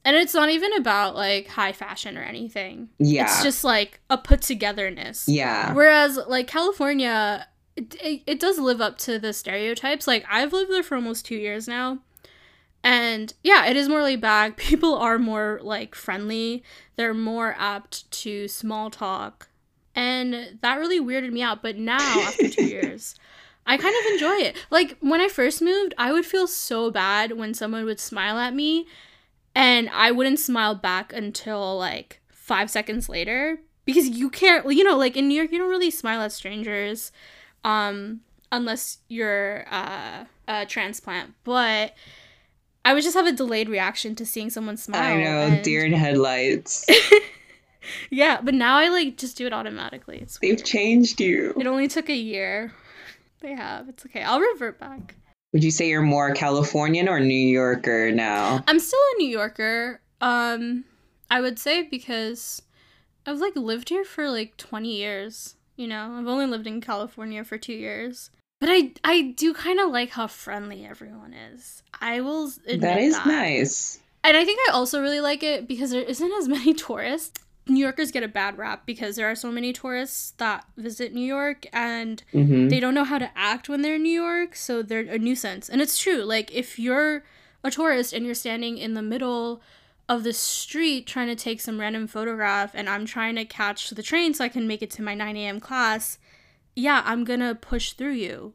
And 0.05 0.15
it's 0.15 0.33
not 0.33 0.49
even 0.49 0.73
about 0.73 1.15
like 1.15 1.47
high 1.47 1.73
fashion 1.73 2.17
or 2.17 2.21
anything. 2.21 2.89
Yeah. 2.99 3.23
It's 3.23 3.43
just 3.43 3.63
like 3.63 3.99
a 4.09 4.17
put 4.17 4.41
togetherness. 4.41 5.27
Yeah. 5.27 5.73
Whereas 5.73 6.17
like 6.27 6.47
California 6.47 7.47
it, 7.75 7.95
it, 8.01 8.21
it 8.25 8.39
does 8.39 8.59
live 8.59 8.81
up 8.81 8.97
to 8.99 9.19
the 9.19 9.33
stereotypes. 9.33 10.07
Like 10.07 10.25
I've 10.29 10.53
lived 10.53 10.71
there 10.71 10.83
for 10.83 10.95
almost 10.95 11.25
2 11.25 11.35
years 11.35 11.67
now. 11.67 11.99
And 12.83 13.33
yeah, 13.43 13.65
it 13.65 13.75
is 13.75 13.89
more 13.89 14.03
laid 14.03 14.21
back. 14.21 14.57
People 14.57 14.95
are 14.95 15.19
more 15.19 15.59
like 15.61 15.95
friendly. 15.95 16.63
They're 16.95 17.13
more 17.13 17.55
apt 17.57 18.09
to 18.11 18.47
small 18.47 18.89
talk. 18.89 19.49
And 19.95 20.59
that 20.61 20.75
really 20.75 20.99
weirded 20.99 21.31
me 21.31 21.41
out. 21.41 21.61
But 21.61 21.77
now, 21.77 21.97
after 21.97 22.47
two 22.47 22.63
years, 22.67 23.15
I 23.65 23.75
kind 23.75 23.93
of 23.93 24.13
enjoy 24.13 24.45
it. 24.45 24.55
Like 24.69 24.97
when 25.01 25.19
I 25.19 25.27
first 25.27 25.61
moved, 25.61 25.93
I 25.97 26.13
would 26.13 26.25
feel 26.25 26.47
so 26.47 26.89
bad 26.89 27.37
when 27.37 27.53
someone 27.53 27.85
would 27.85 27.99
smile 27.99 28.37
at 28.37 28.55
me 28.55 28.87
and 29.55 29.89
I 29.89 30.11
wouldn't 30.11 30.39
smile 30.39 30.75
back 30.75 31.13
until 31.13 31.77
like 31.77 32.21
5 32.29 32.69
seconds 32.69 33.09
later 33.09 33.59
because 33.85 34.07
you 34.07 34.29
can't 34.29 34.71
you 34.71 34.83
know 34.83 34.97
like 34.97 35.15
in 35.15 35.27
New 35.27 35.35
York 35.35 35.51
you 35.51 35.57
don't 35.57 35.69
really 35.69 35.91
smile 35.91 36.21
at 36.21 36.31
strangers 36.31 37.11
um 37.63 38.21
unless 38.51 38.99
you're 39.07 39.65
uh, 39.71 40.25
a 40.47 40.65
transplant. 40.65 41.33
But 41.43 41.93
I 42.85 42.93
would 42.93 43.03
just 43.03 43.15
have 43.15 43.27
a 43.27 43.31
delayed 43.31 43.69
reaction 43.69 44.15
to 44.15 44.25
seeing 44.25 44.49
someone 44.49 44.77
smile. 44.77 45.01
I 45.01 45.21
know, 45.21 45.41
and... 45.41 45.63
deer 45.63 45.85
in 45.85 45.93
headlights. 45.93 46.85
yeah, 48.09 48.39
but 48.41 48.53
now 48.53 48.77
I 48.77 48.89
like 48.89 49.17
just 49.17 49.37
do 49.37 49.45
it 49.45 49.53
automatically. 49.53 50.19
It's 50.21 50.39
They've 50.39 50.63
changed 50.63 51.21
you. 51.21 51.53
It 51.57 51.67
only 51.67 51.87
took 51.87 52.09
a 52.09 52.15
year. 52.15 52.73
They 53.41 53.53
have. 53.53 53.87
It's 53.89 54.05
okay. 54.05 54.23
I'll 54.23 54.41
revert 54.41 54.79
back. 54.79 55.15
Would 55.53 55.63
you 55.63 55.71
say 55.71 55.89
you're 55.89 56.01
more 56.01 56.33
Californian 56.33 57.09
or 57.09 57.19
New 57.19 57.33
Yorker 57.33 58.11
now? 58.11 58.63
I'm 58.67 58.79
still 58.79 58.99
a 59.15 59.17
New 59.17 59.29
Yorker. 59.29 59.99
Um, 60.21 60.85
I 61.31 61.41
would 61.41 61.57
say 61.57 61.83
because 61.83 62.61
I've 63.25 63.39
like 63.39 63.55
lived 63.55 63.89
here 63.89 64.03
for 64.03 64.29
like 64.29 64.57
20 64.57 64.95
years. 64.95 65.55
You 65.75 65.87
know, 65.87 66.15
I've 66.17 66.27
only 66.27 66.45
lived 66.45 66.67
in 66.67 66.81
California 66.81 67.43
for 67.43 67.57
two 67.57 67.73
years. 67.73 68.29
But 68.59 68.69
I 68.69 68.91
I 69.03 69.33
do 69.37 69.53
kind 69.53 69.79
of 69.79 69.89
like 69.89 70.09
how 70.09 70.27
friendly 70.27 70.85
everyone 70.85 71.33
is. 71.33 71.81
I 71.99 72.19
will 72.21 72.47
admit 72.67 72.81
that 72.81 72.99
is 72.99 73.15
that. 73.15 73.25
nice. 73.25 73.99
And 74.23 74.35
I 74.35 74.43
think 74.43 74.59
I 74.67 74.73
also 74.73 75.01
really 75.01 75.21
like 75.21 75.43
it 75.43 75.67
because 75.67 75.91
there 75.91 76.01
isn't 76.01 76.31
as 76.33 76.47
many 76.47 76.73
tourists. 76.73 77.41
New 77.69 77.79
Yorkers 77.79 78.11
get 78.11 78.23
a 78.23 78.27
bad 78.27 78.57
rap 78.57 78.85
because 78.85 79.15
there 79.15 79.29
are 79.29 79.35
so 79.35 79.51
many 79.51 79.73
tourists 79.73 80.31
that 80.37 80.65
visit 80.77 81.13
New 81.13 81.25
York 81.25 81.65
and 81.71 82.23
mm-hmm. 82.33 82.69
they 82.69 82.79
don't 82.79 82.93
know 82.93 83.03
how 83.03 83.17
to 83.17 83.31
act 83.35 83.69
when 83.69 83.81
they're 83.81 83.95
in 83.95 84.03
New 84.03 84.21
York, 84.21 84.55
so 84.55 84.81
they're 84.81 85.01
a 85.01 85.19
nuisance. 85.19 85.69
And 85.69 85.81
it's 85.81 85.97
true. 85.97 86.23
Like 86.23 86.53
if 86.53 86.79
you're 86.79 87.23
a 87.63 87.71
tourist 87.71 88.13
and 88.13 88.25
you're 88.25 88.35
standing 88.35 88.77
in 88.77 88.93
the 88.93 89.01
middle 89.01 89.61
of 90.07 90.23
the 90.23 90.33
street 90.33 91.05
trying 91.05 91.27
to 91.27 91.35
take 91.35 91.61
some 91.61 91.79
random 91.79 92.07
photograph 92.07 92.71
and 92.73 92.89
I'm 92.89 93.05
trying 93.05 93.35
to 93.35 93.45
catch 93.45 93.91
the 93.91 94.03
train 94.03 94.33
so 94.33 94.43
I 94.43 94.49
can 94.49 94.67
make 94.67 94.81
it 94.81 94.89
to 94.91 95.03
my 95.03 95.13
9 95.13 95.37
a.m. 95.37 95.59
class, 95.59 96.17
yeah, 96.75 97.03
I'm 97.05 97.23
gonna 97.23 97.53
push 97.53 97.93
through 97.93 98.13
you 98.13 98.53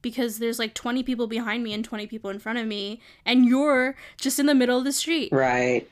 because 0.00 0.38
there's 0.38 0.58
like 0.58 0.74
20 0.74 1.02
people 1.02 1.26
behind 1.26 1.62
me 1.62 1.72
and 1.72 1.84
20 1.84 2.06
people 2.06 2.30
in 2.30 2.38
front 2.38 2.58
of 2.58 2.66
me 2.66 3.00
and 3.24 3.46
you're 3.46 3.96
just 4.16 4.38
in 4.38 4.46
the 4.46 4.54
middle 4.54 4.78
of 4.78 4.84
the 4.84 4.92
street. 4.92 5.30
Right. 5.32 5.88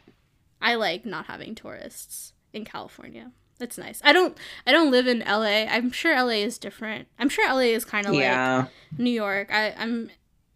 I 0.60 0.76
like 0.76 1.04
not 1.04 1.26
having 1.26 1.54
tourists 1.54 2.32
in 2.52 2.64
California. 2.64 3.32
That's 3.58 3.78
nice. 3.78 4.00
I 4.04 4.12
don't 4.12 4.36
I 4.66 4.72
don't 4.72 4.90
live 4.90 5.06
in 5.06 5.20
LA. 5.20 5.66
I'm 5.70 5.92
sure 5.92 6.16
LA 6.16 6.42
is 6.42 6.58
different. 6.58 7.06
I'm 7.18 7.28
sure 7.28 7.48
LA 7.48 7.70
is 7.70 7.84
kind 7.84 8.06
of 8.06 8.14
yeah. 8.14 8.56
like 8.56 8.98
New 8.98 9.10
York. 9.10 9.50
I 9.52 9.72
I'm 9.78 10.10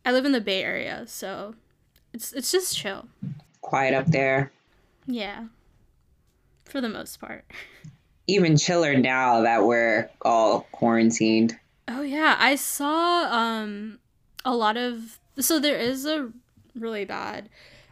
I 0.04 0.12
live 0.12 0.24
in 0.24 0.32
the 0.32 0.40
Bay 0.40 0.64
Area, 0.64 1.04
so 1.06 1.54
it's 2.12 2.32
it's 2.32 2.50
just 2.50 2.76
chill. 2.76 3.06
Quiet 3.60 3.94
up 3.94 4.06
there. 4.06 4.50
Yeah. 5.06 5.46
For 6.64 6.80
the 6.80 6.88
most 6.88 7.20
part. 7.20 7.44
Even 8.26 8.56
chiller 8.56 8.96
now 8.96 9.42
that 9.42 9.64
we're 9.64 10.10
all 10.22 10.66
quarantined. 10.72 11.56
Oh 11.86 12.02
yeah, 12.02 12.34
I 12.40 12.56
saw 12.56 13.32
um 13.32 14.00
a 14.44 14.54
lot 14.54 14.76
of 14.76 15.20
so 15.38 15.60
there 15.60 15.78
is 15.78 16.06
a 16.06 16.32
really 16.74 17.04
bad 17.04 17.48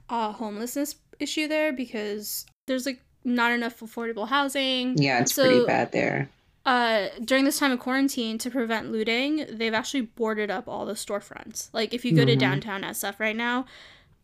uh 0.08 0.32
homelessness 0.32 0.96
issue 1.20 1.46
there 1.46 1.72
because 1.72 2.46
there's 2.66 2.84
like 2.84 3.00
not 3.24 3.52
enough 3.52 3.80
affordable 3.80 4.28
housing. 4.28 4.98
Yeah, 4.98 5.20
it's 5.20 5.34
so, 5.34 5.44
pretty 5.44 5.66
bad 5.66 5.92
there. 5.92 6.28
Uh, 6.66 7.08
during 7.22 7.44
this 7.44 7.58
time 7.58 7.72
of 7.72 7.78
quarantine, 7.78 8.38
to 8.38 8.50
prevent 8.50 8.90
looting, 8.90 9.46
they've 9.50 9.74
actually 9.74 10.02
boarded 10.02 10.50
up 10.50 10.66
all 10.66 10.86
the 10.86 10.94
storefronts. 10.94 11.68
Like, 11.72 11.92
if 11.92 12.04
you 12.04 12.12
go 12.12 12.22
mm-hmm. 12.22 12.28
to 12.28 12.36
downtown 12.36 12.82
SF 12.82 13.20
right 13.20 13.36
now, 13.36 13.66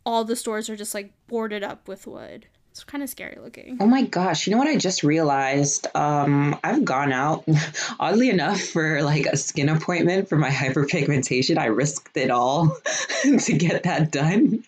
all 0.07 0.25
the 0.25 0.37
stores 0.37 0.71
are 0.71 0.77
just 0.77 0.95
like 0.95 1.13
boarded 1.27 1.63
up 1.63 1.87
with 1.87 2.07
wood. 2.07 2.47
It's 2.71 2.85
kind 2.85 3.03
of 3.03 3.11
scary 3.11 3.37
looking. 3.43 3.79
Oh 3.81 3.87
my 3.87 4.03
gosh! 4.03 4.47
You 4.47 4.53
know 4.53 4.59
what 4.59 4.69
I 4.69 4.77
just 4.77 5.03
realized? 5.03 5.89
Um, 5.95 6.59
I've 6.63 6.85
gone 6.85 7.13
out, 7.13 7.45
oddly 8.01 8.31
enough, 8.31 8.61
for 8.61 9.03
like 9.03 9.27
a 9.27 9.37
skin 9.37 9.69
appointment 9.69 10.29
for 10.29 10.37
my 10.37 10.51
hyperpigmentation. 10.51 11.59
I 11.59 11.67
risked 11.67 12.17
it 12.17 12.31
all 12.31 12.77
to 13.23 13.53
get 13.53 13.83
that 13.83 14.13
done, 14.13 14.63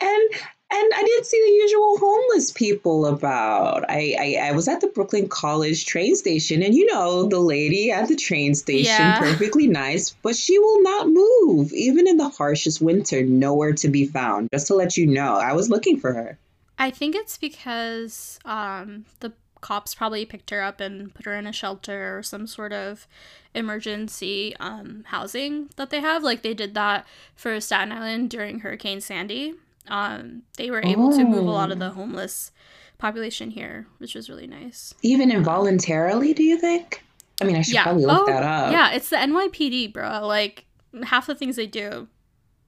and 0.00 0.30
and 0.74 0.92
I 0.94 1.02
didn't 1.02 1.26
see 1.26 1.40
the 1.44 1.52
usual 1.52 1.98
homeless 1.98 2.50
people 2.50 3.06
about. 3.06 3.84
I, 3.88 4.16
I, 4.18 4.48
I 4.48 4.52
was 4.52 4.68
at 4.68 4.80
the 4.80 4.88
Brooklyn 4.88 5.28
College 5.28 5.86
train 5.86 6.16
station, 6.16 6.62
and 6.62 6.74
you 6.74 6.86
know, 6.86 7.28
the 7.28 7.38
lady 7.38 7.90
at 7.90 8.08
the 8.08 8.16
train 8.16 8.54
station, 8.54 8.84
yeah. 8.84 9.18
perfectly 9.18 9.66
nice, 9.66 10.10
but 10.22 10.36
she 10.36 10.58
will 10.58 10.82
not 10.82 11.08
move, 11.08 11.72
even 11.72 12.08
in 12.08 12.16
the 12.16 12.28
harshest 12.28 12.80
winter, 12.80 13.22
nowhere 13.22 13.72
to 13.74 13.88
be 13.88 14.06
found. 14.06 14.48
Just 14.52 14.66
to 14.68 14.74
let 14.74 14.96
you 14.96 15.06
know, 15.06 15.34
I 15.36 15.52
was 15.52 15.70
looking 15.70 15.98
for 15.98 16.12
her. 16.12 16.38
I 16.78 16.90
think 16.90 17.14
it's 17.14 17.38
because 17.38 18.38
um, 18.44 19.04
the 19.20 19.32
cops 19.60 19.94
probably 19.94 20.26
picked 20.26 20.50
her 20.50 20.62
up 20.62 20.80
and 20.80 21.14
put 21.14 21.24
her 21.24 21.34
in 21.34 21.46
a 21.46 21.52
shelter 21.52 22.18
or 22.18 22.22
some 22.22 22.46
sort 22.46 22.72
of 22.72 23.06
emergency 23.54 24.54
um, 24.60 25.04
housing 25.06 25.70
that 25.76 25.90
they 25.90 26.00
have. 26.00 26.22
Like 26.22 26.42
they 26.42 26.52
did 26.52 26.74
that 26.74 27.06
for 27.34 27.58
Staten 27.60 27.92
Island 27.92 28.28
during 28.28 28.60
Hurricane 28.60 29.00
Sandy 29.00 29.54
um, 29.88 30.42
they 30.56 30.70
were 30.70 30.82
able 30.84 31.12
oh. 31.12 31.18
to 31.18 31.24
move 31.24 31.46
a 31.46 31.50
lot 31.50 31.70
of 31.70 31.78
the 31.78 31.88
oh. 31.88 31.94
homeless 31.94 32.52
population 32.98 33.50
here, 33.50 33.86
which 33.98 34.14
was 34.14 34.28
really 34.28 34.46
nice. 34.46 34.94
Even 35.02 35.30
involuntarily, 35.30 36.32
do 36.32 36.42
you 36.42 36.58
think? 36.58 37.02
I 37.40 37.44
mean, 37.44 37.56
I 37.56 37.62
should 37.62 37.74
yeah. 37.74 37.82
probably 37.82 38.06
look 38.06 38.22
oh, 38.22 38.26
that 38.26 38.42
up. 38.42 38.72
Yeah, 38.72 38.92
it's 38.92 39.10
the 39.10 39.16
NYPD, 39.16 39.92
bro. 39.92 40.26
Like 40.26 40.64
half 41.02 41.26
the 41.26 41.34
things 41.34 41.56
they 41.56 41.66
do 41.66 42.08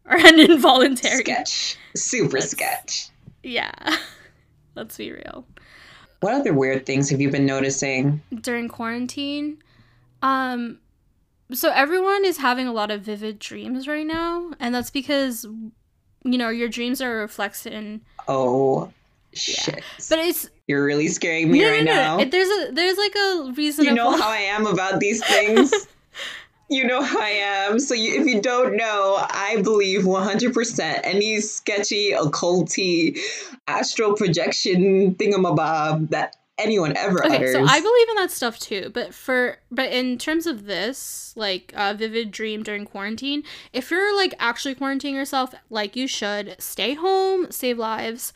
are 0.04 0.16
an 0.26 0.40
involuntary 0.40 1.20
sketch. 1.20 1.76
Super 1.94 2.38
That's, 2.38 2.50
sketch. 2.50 3.08
Yeah. 3.42 3.72
Let's 4.74 4.96
be 4.96 5.12
real. 5.12 5.46
What 6.20 6.34
other 6.34 6.52
weird 6.52 6.86
things 6.86 7.10
have 7.10 7.20
you 7.20 7.30
been 7.30 7.46
noticing 7.46 8.20
during 8.40 8.68
quarantine? 8.68 9.62
Um 10.22 10.78
so 11.52 11.70
everyone 11.70 12.24
is 12.24 12.38
having 12.38 12.66
a 12.66 12.72
lot 12.72 12.90
of 12.90 13.02
vivid 13.02 13.38
dreams 13.38 13.86
right 13.86 14.06
now, 14.06 14.50
and 14.58 14.74
that's 14.74 14.90
because 14.90 15.46
you 16.26 16.38
know, 16.38 16.48
your 16.48 16.68
dreams 16.68 17.00
are 17.00 17.18
a 17.18 17.20
reflection. 17.20 18.02
Oh 18.28 18.92
shit! 19.32 19.68
Yeah. 19.68 19.80
But 20.08 20.18
it's 20.18 20.50
you're 20.66 20.84
really 20.84 21.08
scaring 21.08 21.50
me 21.50 21.60
no, 21.60 21.70
right 21.70 21.84
no, 21.84 21.94
no. 21.94 22.16
now. 22.18 22.24
There's 22.24 22.48
a 22.48 22.72
there's 22.72 22.98
like 22.98 23.14
a 23.14 23.52
reason. 23.56 23.84
You 23.84 23.94
know 23.94 24.10
how 24.10 24.28
I 24.28 24.38
am 24.38 24.66
about 24.66 25.00
these 25.00 25.24
things. 25.24 25.72
you 26.68 26.84
know 26.84 27.02
how 27.02 27.20
I 27.20 27.28
am. 27.28 27.78
So 27.78 27.94
you, 27.94 28.20
if 28.20 28.26
you 28.26 28.40
don't 28.40 28.76
know, 28.76 29.16
I 29.20 29.62
believe 29.62 30.02
100% 30.02 31.00
any 31.04 31.40
sketchy, 31.40 32.10
occulty, 32.10 33.18
astral 33.68 34.14
projection 34.14 35.14
thingamabob 35.14 36.10
that 36.10 36.36
anyone 36.58 36.96
ever 36.96 37.24
Okay, 37.24 37.36
utters. 37.36 37.52
so 37.52 37.64
I 37.64 37.80
believe 37.80 38.08
in 38.08 38.14
that 38.16 38.30
stuff 38.30 38.58
too, 38.58 38.90
but 38.92 39.14
for 39.14 39.58
but 39.70 39.90
in 39.92 40.18
terms 40.18 40.46
of 40.46 40.66
this, 40.66 41.32
like 41.36 41.72
uh, 41.76 41.94
vivid 41.94 42.30
dream 42.30 42.62
during 42.62 42.84
quarantine, 42.84 43.42
if 43.72 43.90
you're 43.90 44.16
like 44.16 44.34
actually 44.38 44.74
quarantining 44.74 45.14
yourself, 45.14 45.54
like 45.70 45.96
you 45.96 46.06
should, 46.06 46.56
stay 46.58 46.94
home, 46.94 47.50
save 47.50 47.78
lives. 47.78 48.32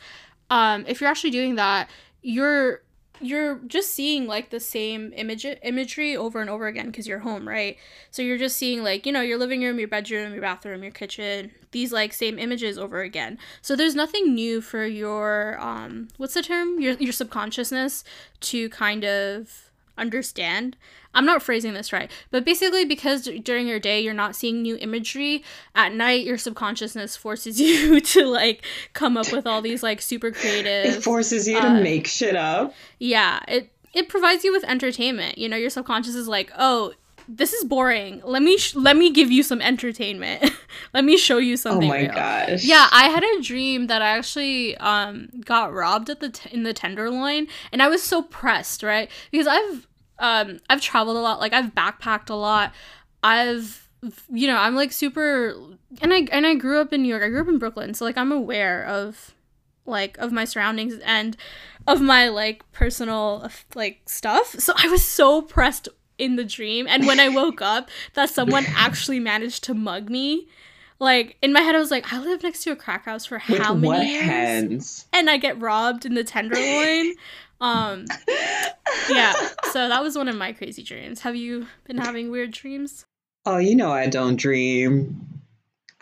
Um, 0.49 0.85
if 0.87 0.99
you're 1.01 1.09
actually 1.09 1.31
doing 1.31 1.55
that, 1.55 1.89
you're 2.21 2.81
you're 3.21 3.59
just 3.67 3.91
seeing 3.91 4.27
like 4.27 4.49
the 4.49 4.59
same 4.59 5.13
image 5.15 5.45
imagery 5.63 6.15
over 6.15 6.41
and 6.41 6.49
over 6.49 6.67
again 6.67 6.87
because 6.87 7.07
you're 7.07 7.19
home, 7.19 7.47
right? 7.47 7.77
So 8.11 8.21
you're 8.21 8.37
just 8.37 8.57
seeing 8.57 8.83
like 8.83 9.05
you 9.05 9.11
know 9.11 9.21
your 9.21 9.37
living 9.37 9.61
room, 9.61 9.79
your 9.79 9.87
bedroom, 9.87 10.33
your 10.33 10.41
bathroom, 10.41 10.83
your 10.83 10.91
kitchen, 10.91 11.51
these 11.71 11.91
like 11.91 12.13
same 12.13 12.37
images 12.37 12.77
over 12.77 13.01
again. 13.01 13.37
So 13.61 13.75
there's 13.75 13.95
nothing 13.95 14.33
new 14.33 14.61
for 14.61 14.85
your 14.85 15.57
um 15.59 16.09
what's 16.17 16.33
the 16.33 16.43
term 16.43 16.79
your 16.79 16.93
your 16.93 17.13
subconsciousness 17.13 18.03
to 18.41 18.69
kind 18.69 19.05
of 19.05 19.70
understand. 20.01 20.75
I'm 21.13 21.25
not 21.25 21.43
phrasing 21.43 21.73
this 21.73 21.91
right, 21.93 22.09
but 22.31 22.45
basically 22.45 22.85
because 22.85 23.27
during 23.43 23.67
your 23.67 23.79
day 23.79 24.01
you're 24.01 24.13
not 24.13 24.35
seeing 24.35 24.61
new 24.61 24.77
imagery, 24.77 25.43
at 25.75 25.93
night 25.93 26.25
your 26.25 26.37
subconsciousness 26.37 27.15
forces 27.15 27.59
you 27.65 27.99
to 27.99 28.25
like 28.25 28.65
come 28.93 29.17
up 29.17 29.31
with 29.31 29.45
all 29.45 29.61
these 29.61 29.83
like 29.83 30.01
super 30.01 30.31
creative 30.31 30.95
it 30.95 31.03
forces 31.03 31.47
you 31.47 31.59
to 31.59 31.67
uh, 31.67 31.81
make 31.81 32.07
shit 32.07 32.35
up. 32.35 32.73
yeah, 32.99 33.39
it 33.47 33.69
it 33.93 34.07
provides 34.09 34.43
you 34.43 34.51
with 34.53 34.63
entertainment. 34.63 35.37
You 35.37 35.49
know, 35.49 35.57
your 35.57 35.69
subconscious 35.69 36.15
is 36.15 36.27
like, 36.27 36.49
"Oh, 36.57 36.93
this 37.27 37.51
is 37.53 37.65
boring. 37.65 38.21
Let 38.23 38.41
me 38.41 38.57
sh- 38.57 38.75
let 38.75 38.95
me 38.95 39.11
give 39.11 39.29
you 39.29 39.43
some 39.43 39.61
entertainment. 39.61 40.49
let 40.93 41.03
me 41.03 41.17
show 41.17 41.39
you 41.39 41.57
something. 41.57 41.89
Oh 41.89 41.93
my 41.93 42.03
real." 42.03 42.13
gosh. 42.13 42.63
Yeah, 42.63 42.87
I 42.89 43.09
had 43.09 43.23
a 43.23 43.41
dream 43.41 43.87
that 43.87 44.01
I 44.01 44.17
actually 44.17 44.77
um 44.77 45.27
got 45.43 45.73
robbed 45.73 46.09
at 46.09 46.21
the 46.21 46.29
t- 46.29 46.49
in 46.53 46.63
the 46.63 46.73
Tenderloin, 46.73 47.47
and 47.73 47.83
I 47.83 47.89
was 47.89 48.01
so 48.01 48.21
pressed, 48.21 48.81
right? 48.81 49.09
Because 49.29 49.47
I've 49.47 49.87
um 50.21 50.59
I've 50.69 50.79
traveled 50.81 51.17
a 51.17 51.19
lot, 51.19 51.39
like 51.41 51.51
I've 51.51 51.73
backpacked 51.75 52.29
a 52.29 52.35
lot. 52.35 52.73
I've 53.23 53.89
you 54.31 54.47
know, 54.47 54.55
I'm 54.57 54.75
like 54.75 54.91
super 54.93 55.55
and 56.01 56.13
I 56.13 56.27
and 56.31 56.45
I 56.47 56.55
grew 56.55 56.79
up 56.79 56.93
in 56.93 57.01
New 57.03 57.09
York. 57.09 57.23
I 57.23 57.27
grew 57.29 57.41
up 57.41 57.47
in 57.49 57.59
Brooklyn, 57.59 57.93
so 57.93 58.05
like 58.05 58.17
I'm 58.17 58.31
aware 58.31 58.85
of 58.85 59.35
like 59.85 60.17
of 60.19 60.31
my 60.31 60.45
surroundings 60.45 60.95
and 61.03 61.35
of 61.87 61.99
my 62.01 62.29
like 62.29 62.63
personal 62.71 63.49
like 63.75 64.01
stuff. 64.05 64.55
So 64.59 64.73
I 64.77 64.87
was 64.87 65.03
so 65.03 65.41
pressed 65.41 65.89
in 66.17 66.35
the 66.35 66.45
dream 66.45 66.87
and 66.87 67.05
when 67.07 67.19
I 67.19 67.29
woke 67.41 67.61
up 67.61 67.89
that 68.13 68.29
someone 68.29 68.65
actually 68.75 69.19
managed 69.19 69.63
to 69.65 69.73
mug 69.73 70.09
me. 70.09 70.47
Like 70.99 71.37
in 71.41 71.51
my 71.51 71.61
head 71.61 71.73
I 71.73 71.79
was 71.79 71.89
like 71.89 72.11
I 72.13 72.19
live 72.19 72.43
next 72.43 72.63
to 72.63 72.71
a 72.71 72.75
crack 72.75 73.05
house 73.05 73.25
for 73.25 73.41
With 73.49 73.59
how 73.59 73.73
many 73.73 74.11
years? 74.11 74.23
hands? 74.23 75.05
And 75.11 75.29
I 75.31 75.37
get 75.37 75.59
robbed 75.59 76.05
in 76.05 76.13
the 76.13 76.23
tenderloin. 76.23 77.13
Um 77.61 78.05
yeah, 79.09 79.33
so 79.71 79.87
that 79.87 80.01
was 80.03 80.17
one 80.17 80.27
of 80.27 80.35
my 80.35 80.51
crazy 80.51 80.83
dreams. 80.83 81.21
Have 81.21 81.35
you 81.35 81.67
been 81.85 81.97
having 81.97 82.31
weird 82.31 82.51
dreams? 82.51 83.05
Oh, 83.45 83.57
you 83.57 83.75
know 83.75 83.91
I 83.91 84.07
don't 84.07 84.35
dream. 84.35 85.27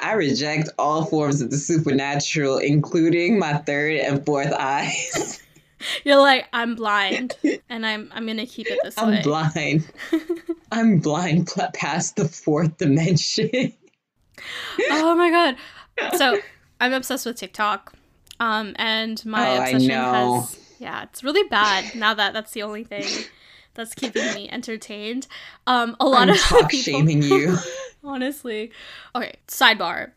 I 0.01 0.13
reject 0.13 0.69
all 0.79 1.05
forms 1.05 1.41
of 1.41 1.51
the 1.51 1.57
supernatural, 1.57 2.57
including 2.57 3.37
my 3.37 3.53
third 3.57 3.97
and 3.97 4.25
fourth 4.25 4.53
eyes. 4.53 5.41
You're 6.03 6.17
like 6.21 6.47
I'm 6.53 6.75
blind 6.75 7.37
and 7.69 7.85
I'm 7.85 8.09
I'm 8.13 8.25
going 8.25 8.37
to 8.37 8.45
keep 8.45 8.67
it 8.67 8.79
this 8.83 8.97
way. 8.97 9.03
I'm 9.03 9.21
blind. 9.23 9.87
I'm 10.71 10.99
blind 10.99 11.47
pl- 11.47 11.69
past 11.73 12.15
the 12.17 12.27
fourth 12.27 12.77
dimension. 12.77 13.73
oh 14.89 15.15
my 15.15 15.29
god. 15.29 16.17
So 16.17 16.39
I'm 16.81 16.93
obsessed 16.93 17.25
with 17.25 17.37
TikTok. 17.37 17.93
Um 18.41 18.73
and 18.77 19.25
my 19.25 19.49
Oh, 19.57 19.61
obsession 19.61 19.89
has 19.91 20.58
yeah, 20.79 21.03
it's 21.03 21.24
really 21.24 21.43
bad 21.50 21.94
now 21.96 22.13
that 22.15 22.33
that's 22.33 22.51
the 22.53 22.63
only 22.63 22.83
thing 22.83 23.05
that's 23.75 23.94
keeping 23.94 24.33
me 24.33 24.50
entertained. 24.50 25.27
Um 25.68 25.96
a 26.00 26.07
lot 26.07 26.29
I'm 26.29 26.35
of 26.35 26.42
people 26.42 26.70
shaming 26.70 27.22
you. 27.22 27.55
honestly. 28.03 28.72
Okay, 29.15 29.35
sidebar. 29.48 30.11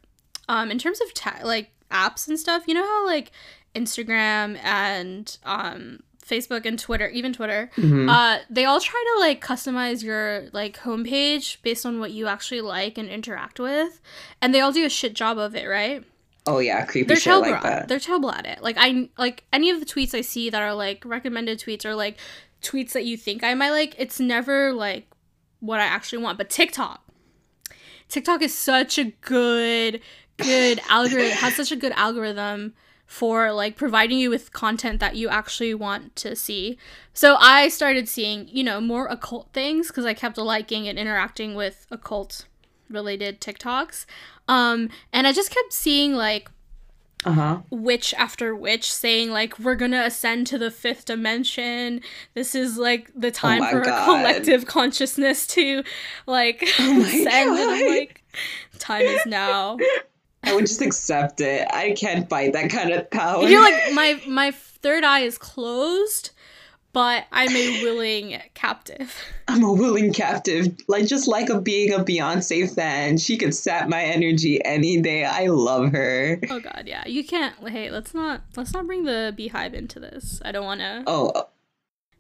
Um 0.49 0.71
in 0.71 0.79
terms 0.79 1.01
of 1.01 1.13
ta- 1.15 1.41
like 1.45 1.71
apps 1.91 2.27
and 2.29 2.39
stuff, 2.39 2.65
you 2.67 2.75
know 2.75 2.83
how 2.85 3.07
like 3.07 3.31
Instagram 3.75 4.59
and 4.65 5.37
um 5.45 6.01
Facebook 6.25 6.65
and 6.65 6.79
Twitter, 6.79 7.09
even 7.09 7.33
Twitter, 7.33 7.69
Mhm. 7.77 8.09
uh, 8.09 8.39
they 8.49 8.65
all 8.65 8.81
try 8.81 9.05
to 9.15 9.21
like 9.21 9.45
customize 9.45 10.05
your 10.05 10.45
like 10.53 10.79
homepage 10.79 11.57
based 11.63 11.85
on 11.85 11.99
what 11.99 12.13
you 12.13 12.29
actually 12.29 12.61
like 12.61 12.97
and 12.97 13.09
interact 13.09 13.59
with, 13.59 14.01
and 14.41 14.55
they 14.55 14.61
all 14.61 14.71
do 14.73 14.87
a 14.87 14.89
shit 14.89 15.15
job 15.15 15.37
of 15.37 15.57
it, 15.57 15.67
right? 15.67 16.05
Oh 16.47 16.59
yeah, 16.59 16.85
creepy 16.85 17.07
They're 17.07 17.17
shit 17.17 17.25
terrible. 17.25 17.51
like 17.51 17.63
that. 17.63 17.89
They're 17.89 18.01
terrible 18.01 18.31
at 18.31 18.47
it. 18.47 18.63
Like 18.63 18.77
I 18.79 19.09
like 19.19 19.45
any 19.53 19.71
of 19.71 19.81
the 19.81 19.87
tweets 19.87 20.15
I 20.15 20.21
see 20.21 20.51
that 20.51 20.63
are 20.63 20.75
like 20.75 21.05
recommended 21.05 21.59
tweets 21.59 21.85
or 21.85 21.95
like 21.95 22.19
tweets 22.63 22.93
that 22.93 23.05
you 23.05 23.17
think 23.17 23.45
I 23.45 23.55
might 23.55 23.71
like. 23.71 23.95
It's 23.99 24.21
never 24.21 24.73
like 24.73 25.07
what 25.61 25.81
I 25.81 25.85
actually 25.85 26.23
want. 26.23 26.39
But 26.39 26.51
TikTok, 26.51 27.03
TikTok 28.09 28.43
is 28.43 28.57
such 28.57 28.99
a 28.99 29.05
good 29.05 30.01
good 30.37 30.81
algorithm. 30.89 31.37
Has 31.39 31.57
such 31.57 31.73
a 31.73 31.77
good 31.77 31.93
algorithm 31.93 32.75
for 33.07 33.53
like 33.53 33.77
providing 33.77 34.19
you 34.19 34.31
with 34.31 34.55
content 34.55 34.99
that 34.99 35.17
you 35.17 35.29
actually 35.29 35.75
want 35.75 36.17
to 36.17 36.35
see. 36.35 36.79
So 37.13 37.37
I 37.39 37.69
started 37.69 38.09
seeing, 38.09 38.49
you 38.49 38.65
know, 38.65 38.81
more 38.81 39.07
occult 39.07 39.53
things 39.53 39.89
because 39.89 40.07
I 40.07 40.15
kept 40.15 40.39
liking 40.39 40.89
and 40.89 40.99
interacting 40.99 41.55
with 41.55 41.87
occult 41.91 42.47
related 42.93 43.41
TikToks. 43.41 44.07
Um 44.49 44.89
and 45.13 45.27
I 45.27 45.33
just 45.33 45.51
kept 45.51 45.73
seeing 45.73 46.15
like 46.15 46.51
Uh 47.25 47.33
huh. 47.33 47.59
witch 47.71 48.13
after 48.19 48.55
witch 48.55 48.93
saying 48.93 49.31
like 49.31 49.59
we're 49.59 49.77
gonna 49.77 50.03
ascend 50.05 50.47
to 50.49 50.59
the 50.59 50.71
fifth 50.71 51.05
dimension 51.05 52.01
this 52.35 52.55
is 52.55 52.77
like 52.77 53.11
the 53.15 53.31
time 53.31 53.61
my 53.61 53.71
for 53.71 53.89
our 53.89 54.05
collective 54.05 54.67
consciousness 54.67 55.47
to 55.47 55.85
like 56.27 56.63
Oh 56.81 57.01
ascend 57.03 57.29
and 57.29 57.71
i'm 57.71 57.81
God. 57.87 57.89
like 57.91 58.23
time 58.81 59.03
is 59.03 59.25
now 59.27 59.77
I 60.45 60.53
would 60.57 60.67
just 60.67 60.83
accept 60.83 61.41
it. 61.41 61.69
I 61.73 61.93
can't 61.93 62.29
fight 62.29 62.53
that 62.55 62.69
kind 62.69 62.91
of 62.91 63.09
power. 63.13 63.45
you're 63.49 63.63
like 63.63 63.93
my 63.95 64.21
my 64.27 64.51
third 64.51 65.05
eye 65.05 65.21
is 65.21 65.39
closed 65.39 66.31
but 66.93 67.25
i'm 67.33 67.51
a 67.55 67.83
willing 67.83 68.41
captive 68.55 69.15
I'm 69.49 69.65
a 69.65 69.73
willing 69.73 70.15
captive. 70.15 70.75
Like 70.89 71.07
just 71.07 71.29
like 71.29 71.51
a 71.51 71.61
being 71.61 71.93
a 71.93 71.99
Beyonce 71.99 72.75
fan. 72.75 73.19
She 73.19 73.37
could 73.37 73.55
sap 73.55 73.87
my 73.87 74.03
energy 74.03 74.65
any 74.65 74.99
day. 75.03 75.25
I 75.25 75.49
love 75.49 75.93
her. 75.93 76.39
oh 76.49 76.61
god 76.61 76.85
yeah 76.87 77.07
you 77.07 77.23
can't 77.23 77.55
hey 77.69 77.91
let's 77.91 78.15
not 78.15 78.43
let's 78.57 78.73
not 78.73 78.87
bring 78.87 79.05
the 79.05 79.35
beehive 79.37 79.75
into 79.75 80.01
this 80.01 80.41
i 80.45 80.53
don't 80.53 80.65
want 80.65 80.81
to 80.81 81.03
Oh, 81.07 81.29
uh, 81.31 81.43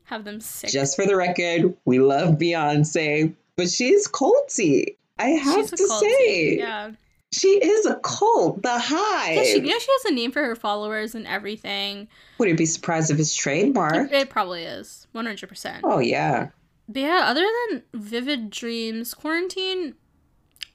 have 0.04 0.24
them 0.24 0.40
sick 0.40 0.70
just 0.70 0.94
for 0.96 1.06
the 1.06 1.16
record, 1.16 1.74
we 1.86 2.00
love 2.00 2.34
Beyonce, 2.34 3.34
but 3.56 3.70
she's 3.70 4.06
culty. 4.08 4.96
I 5.18 5.28
have 5.28 5.70
to 5.70 5.76
culty, 5.76 6.00
say, 6.00 6.58
yeah 6.58 6.90
she 7.32 7.48
is 7.48 7.86
a 7.86 7.96
cult. 7.96 8.62
The 8.62 8.78
hive. 8.78 9.36
Yeah, 9.36 9.42
she, 9.42 9.54
you 9.54 9.62
know 9.62 9.78
she 9.78 9.88
has 9.90 10.04
a 10.06 10.14
name 10.14 10.30
for 10.30 10.44
her 10.44 10.54
followers 10.54 11.14
and 11.14 11.26
everything. 11.26 12.08
Would 12.38 12.48
you 12.48 12.54
be 12.54 12.66
surprised 12.66 13.10
if 13.10 13.18
it's 13.18 13.34
trademark? 13.34 13.94
It, 13.94 14.12
it 14.12 14.30
probably 14.30 14.64
is, 14.64 15.06
one 15.12 15.26
hundred 15.26 15.48
percent. 15.48 15.80
Oh 15.84 15.98
yeah. 15.98 16.50
But 16.88 17.00
yeah, 17.00 17.22
other 17.26 17.46
than 17.70 17.82
vivid 17.94 18.50
dreams, 18.50 19.14
quarantine, 19.14 19.94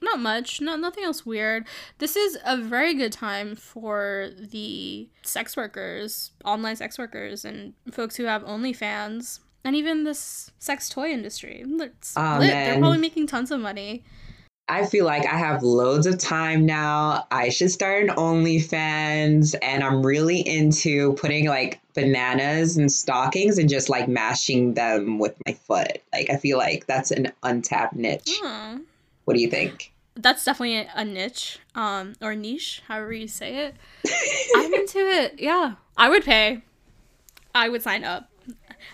not 0.00 0.18
much. 0.18 0.60
No, 0.60 0.74
nothing 0.74 1.04
else 1.04 1.24
weird. 1.24 1.66
This 1.98 2.16
is 2.16 2.38
a 2.44 2.56
very 2.56 2.94
good 2.94 3.12
time 3.12 3.54
for 3.54 4.30
the 4.36 5.08
sex 5.22 5.56
workers, 5.56 6.32
online 6.44 6.76
sex 6.76 6.98
workers, 6.98 7.44
and 7.44 7.74
folks 7.92 8.16
who 8.16 8.24
have 8.24 8.42
OnlyFans, 8.42 9.40
and 9.62 9.76
even 9.76 10.04
this 10.04 10.50
sex 10.58 10.88
toy 10.88 11.10
industry. 11.10 11.62
It's 11.64 12.16
Aw, 12.16 12.38
lit. 12.38 12.50
They're 12.50 12.78
probably 12.78 12.98
making 12.98 13.26
tons 13.28 13.50
of 13.50 13.60
money. 13.60 14.02
I 14.70 14.84
feel 14.84 15.06
like 15.06 15.24
I 15.26 15.36
have 15.38 15.62
loads 15.62 16.06
of 16.06 16.18
time 16.18 16.66
now. 16.66 17.26
I 17.30 17.48
should 17.48 17.70
start 17.70 18.02
an 18.04 18.10
OnlyFans, 18.16 19.54
and 19.62 19.82
I'm 19.82 20.04
really 20.04 20.40
into 20.46 21.14
putting 21.14 21.46
like 21.48 21.80
bananas 21.94 22.76
and 22.76 22.90
stockings 22.92 23.58
and 23.58 23.68
just 23.68 23.88
like 23.88 24.08
mashing 24.08 24.74
them 24.74 25.18
with 25.18 25.34
my 25.46 25.54
foot. 25.54 26.02
Like 26.12 26.30
I 26.30 26.36
feel 26.36 26.58
like 26.58 26.86
that's 26.86 27.10
an 27.10 27.32
untapped 27.42 27.94
niche. 27.94 28.38
Hmm. 28.42 28.78
What 29.24 29.34
do 29.34 29.40
you 29.40 29.48
think? 29.50 29.92
That's 30.14 30.44
definitely 30.44 30.88
a 30.94 31.04
niche, 31.04 31.60
um, 31.74 32.14
or 32.20 32.34
niche, 32.34 32.82
however 32.88 33.12
you 33.12 33.28
say 33.28 33.66
it. 33.66 33.74
I'm 34.56 34.74
into 34.74 34.98
it. 34.98 35.36
Yeah, 35.38 35.74
I 35.96 36.08
would 36.08 36.24
pay. 36.24 36.62
I 37.54 37.68
would 37.68 37.82
sign 37.82 38.04
up. 38.04 38.28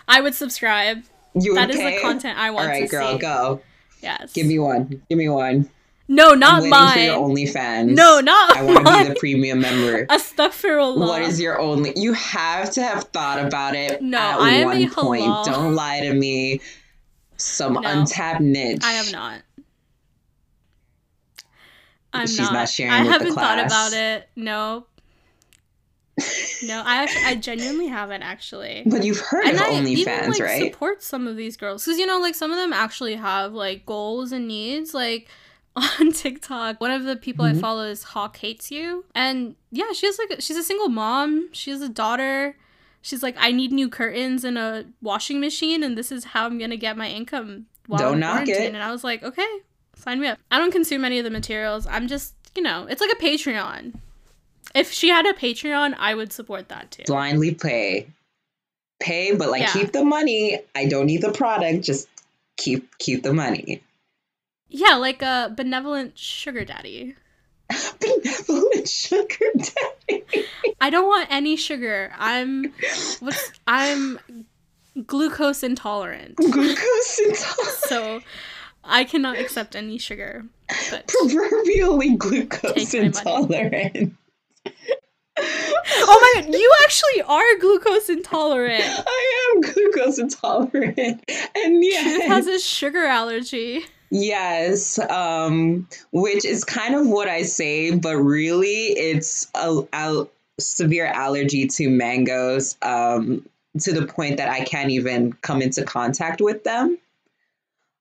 I 0.07 0.21
would 0.21 0.35
subscribe. 0.35 1.03
You 1.33 1.51
would 1.53 1.57
That 1.57 1.69
is 1.71 1.77
pay? 1.77 1.95
the 1.95 2.01
content 2.01 2.37
I 2.37 2.51
want 2.51 2.67
All 2.67 2.71
right, 2.71 2.81
to 2.83 2.87
girl, 2.87 3.13
see. 3.13 3.17
go. 3.17 3.61
Yes. 4.05 4.33
Give 4.33 4.45
me 4.47 4.59
one. 4.59 5.01
Give 5.09 5.17
me 5.17 5.27
one. 5.29 5.69
No, 6.07 6.35
not 6.35 6.61
I'm 6.63 6.69
waiting 6.69 6.91
for 6.93 6.99
your 6.99 7.19
mine. 7.27 7.35
OnlyFans. 7.35 7.95
No, 7.95 8.19
not 8.19 8.55
I 8.55 8.61
want 8.63 8.85
to 8.85 9.03
be 9.03 9.09
the 9.09 9.15
premium 9.19 9.59
member. 9.61 10.05
A 10.09 10.19
stuck 10.19 10.53
for 10.53 10.69
Astaghfirullah. 10.69 10.99
What 10.99 11.21
is 11.23 11.41
your 11.41 11.59
only? 11.59 11.93
You 11.95 12.13
have 12.13 12.69
to 12.73 12.83
have 12.83 13.05
thought 13.05 13.43
about 13.43 13.73
it 13.75 14.03
No, 14.03 14.19
at 14.19 14.39
I 14.39 14.49
am 14.51 14.65
one 14.67 14.77
a 14.83 14.87
point. 14.87 15.23
halal. 15.23 15.45
Don't 15.45 15.73
lie 15.73 16.01
to 16.01 16.13
me. 16.13 16.61
Some 17.37 17.73
No. 17.73 17.81
untapped 17.83 18.39
niche. 18.41 18.81
I 18.83 18.91
have 18.93 19.11
not. 19.11 19.41
I'm 22.13 22.27
She's 22.27 22.39
not. 22.39 22.53
not 22.53 22.69
sharing 22.69 22.91
I 22.93 22.99
with 22.99 23.07
the 23.07 23.11
haven't 23.13 23.33
thought 23.35 23.59
about 23.65 23.93
it. 23.93 24.29
No. 24.35 24.85
No, 26.63 26.81
I 26.85 27.07
I 27.25 27.35
genuinely 27.35 27.87
haven't 27.87 28.23
actually. 28.23 28.83
But 28.87 29.03
you've 29.03 29.19
heard 29.19 29.45
and 29.45 29.57
of 29.57 29.63
OnlyFans, 29.63 30.27
like 30.29 30.39
right? 30.39 30.71
support 30.71 31.03
some 31.03 31.27
of 31.27 31.35
these 31.35 31.57
girls 31.57 31.83
because 31.83 31.99
you 31.99 32.05
know, 32.05 32.19
like 32.19 32.35
some 32.35 32.51
of 32.51 32.57
them 32.57 32.71
actually 32.73 33.15
have 33.15 33.53
like 33.53 33.85
goals 33.85 34.31
and 34.31 34.47
needs. 34.47 34.93
Like 34.93 35.27
on 35.75 36.13
TikTok, 36.13 36.79
one 36.79 36.91
of 36.91 37.03
the 37.03 37.17
people 37.17 37.43
Mhm. 37.45 37.57
I 37.57 37.59
follow 37.59 37.83
is 37.83 38.03
Hawk 38.03 38.37
Hates 38.37 38.71
You, 38.71 39.03
and 39.13 39.55
yeah, 39.71 39.91
she's 39.93 40.17
like 40.17 40.39
she's 40.39 40.55
a 40.57 40.63
single 40.63 40.87
mom. 40.89 41.49
She 41.51 41.71
has 41.71 41.81
a 41.81 41.89
daughter. 41.89 42.55
She's 43.01 43.21
like, 43.21 43.35
I 43.37 43.51
need 43.51 43.71
new 43.71 43.87
curtains 43.89 44.43
and 44.43 44.57
a 44.57 44.85
washing 45.01 45.39
machine, 45.39 45.83
and 45.83 45.97
this 45.97 46.11
is 46.11 46.23
how 46.23 46.45
I'm 46.45 46.57
gonna 46.57 46.77
get 46.77 46.95
my 46.97 47.09
income 47.09 47.65
while 47.87 47.99
Don't 47.99 48.13
I'm 48.13 48.19
knock 48.21 48.47
it. 48.47 48.73
And 48.73 48.81
I 48.81 48.89
was 48.91 49.03
like, 49.03 49.21
okay, 49.21 49.47
sign 49.95 50.19
me 50.21 50.27
up. 50.27 50.39
I 50.49 50.57
don't 50.57 50.71
consume 50.71 51.03
any 51.05 51.19
of 51.19 51.23
the 51.25 51.29
materials. 51.29 51.85
I'm 51.85 52.07
just, 52.07 52.33
you 52.55 52.63
know, 52.63 52.87
it's 52.89 53.01
like 53.01 53.11
a 53.11 53.15
Patreon. 53.21 53.93
If 54.73 54.91
she 54.91 55.09
had 55.09 55.25
a 55.25 55.33
Patreon, 55.33 55.95
I 55.97 56.13
would 56.15 56.33
support 56.33 56.69
that 56.69 56.91
too. 56.91 57.03
Blindly 57.05 57.53
pay. 57.53 58.07
Pay, 58.99 59.35
but 59.35 59.49
like 59.49 59.61
Yeah. 59.61 59.73
keep 59.73 59.91
the 59.91 60.03
money. 60.03 60.59
I 60.73 60.85
don't 60.85 61.05
need 61.05 61.21
the 61.21 61.31
product, 61.31 61.83
just 61.83 62.07
keep 62.57 62.97
keep 62.97 63.23
the 63.23 63.33
money. 63.33 63.81
Yeah, 64.69 64.95
like 64.95 65.21
a 65.21 65.53
benevolent 65.55 66.17
sugar 66.17 66.65
daddy. 66.65 67.15
Benevolent 67.99 68.87
sugar 68.87 69.45
daddy. 69.55 70.23
I 70.81 70.89
don't 70.89 71.07
want 71.07 71.27
any 71.31 71.55
sugar. 71.55 72.13
I'm 72.17 72.73
what's 73.19 73.51
I'm 73.67 74.19
glucose 75.05 75.63
intolerant. 75.63 76.35
Glucose 76.37 77.19
intolerant. 77.25 77.77
So 77.87 78.21
I 78.83 79.03
cannot 79.03 79.37
accept 79.37 79.75
any 79.75 79.97
sugar. 79.97 80.45
But 80.89 81.07
Proverbially 81.07 82.15
glucose 82.15 82.93
intolerant. 82.93 84.13
Oh 85.97 86.33
my 86.35 86.41
god, 86.41 86.53
you 86.53 86.73
actually 86.83 87.21
are 87.23 87.59
glucose 87.59 88.09
intolerant. 88.09 88.83
I 89.07 89.51
am 89.53 89.61
glucose 89.61 90.17
intolerant. 90.17 90.97
And 90.97 91.83
yeah. 91.83 91.89
yes. 91.89 92.27
has 92.27 92.47
a 92.47 92.59
sugar 92.59 93.05
allergy. 93.05 93.85
Yes, 94.11 94.97
um, 95.09 95.87
which 96.11 96.45
is 96.45 96.63
kind 96.63 96.95
of 96.95 97.07
what 97.07 97.27
I 97.27 97.43
say, 97.43 97.95
but 97.95 98.15
really 98.17 98.93
it's 98.93 99.51
a, 99.55 99.83
a 99.93 100.27
severe 100.59 101.07
allergy 101.07 101.67
to 101.67 101.89
mangoes 101.89 102.77
um, 102.81 103.45
to 103.81 103.93
the 103.93 104.05
point 104.05 104.37
that 104.37 104.49
I 104.49 104.63
can't 104.63 104.91
even 104.91 105.33
come 105.33 105.61
into 105.61 105.83
contact 105.83 106.41
with 106.41 106.63
them. 106.63 106.97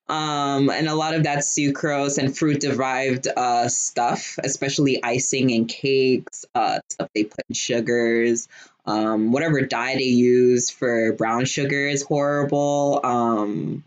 Um, 0.08 0.68
and 0.68 0.86
a 0.86 0.94
lot 0.94 1.14
of 1.14 1.22
that 1.22 1.38
sucrose 1.38 2.18
and 2.18 2.36
fruit 2.36 2.60
derived 2.60 3.26
uh, 3.26 3.68
stuff, 3.68 4.38
especially 4.44 5.02
icing 5.02 5.50
and 5.52 5.66
cakes, 5.66 6.44
uh, 6.54 6.80
stuff 6.90 7.08
they 7.14 7.24
put 7.24 7.44
in 7.48 7.54
sugars, 7.54 8.48
um, 8.86 9.32
whatever 9.32 9.62
dye 9.62 9.94
they 9.94 10.02
use 10.02 10.70
for 10.70 11.14
brown 11.14 11.46
sugar 11.46 11.86
is 11.86 12.02
horrible. 12.02 13.00
Um, 13.02 13.82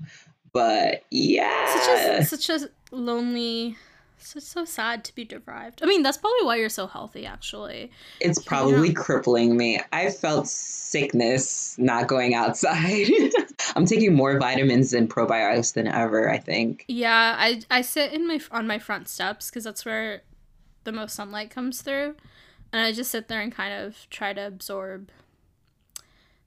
but 0.54 1.04
yeah, 1.12 1.66
Such 1.68 2.10
a 2.20 2.26
such 2.26 2.50
a 2.50 2.70
lonely 2.90 3.78
so 4.18 4.40
so 4.40 4.66
sad 4.66 5.04
to 5.06 5.16
be 5.16 5.24
deprived. 5.24 5.84
I 5.84 5.86
mean, 5.86 6.02
that's 6.02 6.18
probably 6.18 6.44
why 6.44 6.56
you're 6.56 6.70
so 6.70 6.88
healthy 6.88 7.26
actually. 7.26 7.92
it's 8.20 8.42
probably 8.42 8.92
crippling 8.92 9.56
me. 9.56 9.80
I 9.94 10.10
felt 10.10 10.48
sickness 10.48 11.78
not 11.78 12.08
going 12.08 12.34
outside. 12.34 13.08
I'm 13.76 13.86
taking 13.86 14.14
more 14.14 14.40
vitamins 14.40 14.94
and 14.94 15.10
probiotics 15.10 15.74
than 15.74 15.88
ever, 15.88 16.30
I 16.30 16.38
think. 16.38 16.86
Yeah, 16.88 17.36
I 17.38 17.62
I 17.70 17.82
sit 17.82 18.14
in 18.14 18.28
my 18.28 18.40
on 18.52 18.68
my 18.68 18.80
front 18.80 19.08
steps 19.08 19.50
because 19.50 19.64
that's 19.64 19.86
where 19.86 20.22
the 20.84 20.92
most 20.92 21.16
sunlight 21.16 21.50
comes 21.50 21.82
through, 21.82 22.16
and 22.72 22.82
I 22.82 22.92
just 22.92 23.12
sit 23.12 23.28
there 23.28 23.42
and 23.42 23.52
kind 23.52 23.74
of 23.74 24.08
try 24.10 24.34
to 24.34 24.48
absorb 24.48 25.10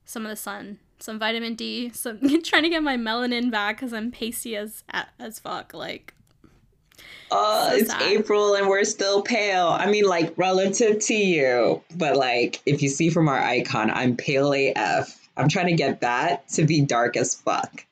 some 0.05 0.25
of 0.25 0.29
the 0.29 0.35
sun, 0.35 0.79
some 0.99 1.19
vitamin 1.19 1.55
D, 1.55 1.89
some 1.93 2.19
trying 2.43 2.63
to 2.63 2.69
get 2.69 2.83
my 2.83 2.97
melanin 2.97 3.51
back 3.51 3.77
because 3.77 3.93
I'm 3.93 4.11
pasty 4.11 4.55
as 4.55 4.83
as 5.19 5.39
fuck. 5.39 5.73
Like, 5.73 6.13
Oh, 7.31 7.69
So 7.69 7.75
it's 7.75 7.89
sad. 7.89 8.01
April 8.01 8.55
and 8.55 8.67
we're 8.67 8.83
still 8.83 9.21
pale. 9.21 9.67
I 9.69 9.89
mean, 9.89 10.03
like, 10.05 10.33
relative 10.37 10.99
to 11.05 11.13
you. 11.13 11.81
But, 11.95 12.17
like, 12.17 12.61
if 12.65 12.81
you 12.81 12.89
see 12.89 13.09
from 13.09 13.29
our 13.29 13.39
icon, 13.39 13.89
I'm 13.89 14.17
pale 14.17 14.53
AF. 14.53 15.20
I'm 15.41 15.49
trying 15.49 15.67
to 15.67 15.73
get 15.75 16.01
that 16.01 16.47
to 16.49 16.63
be 16.65 16.81
dark 16.81 17.17
as 17.17 17.35
fuck. 17.35 17.85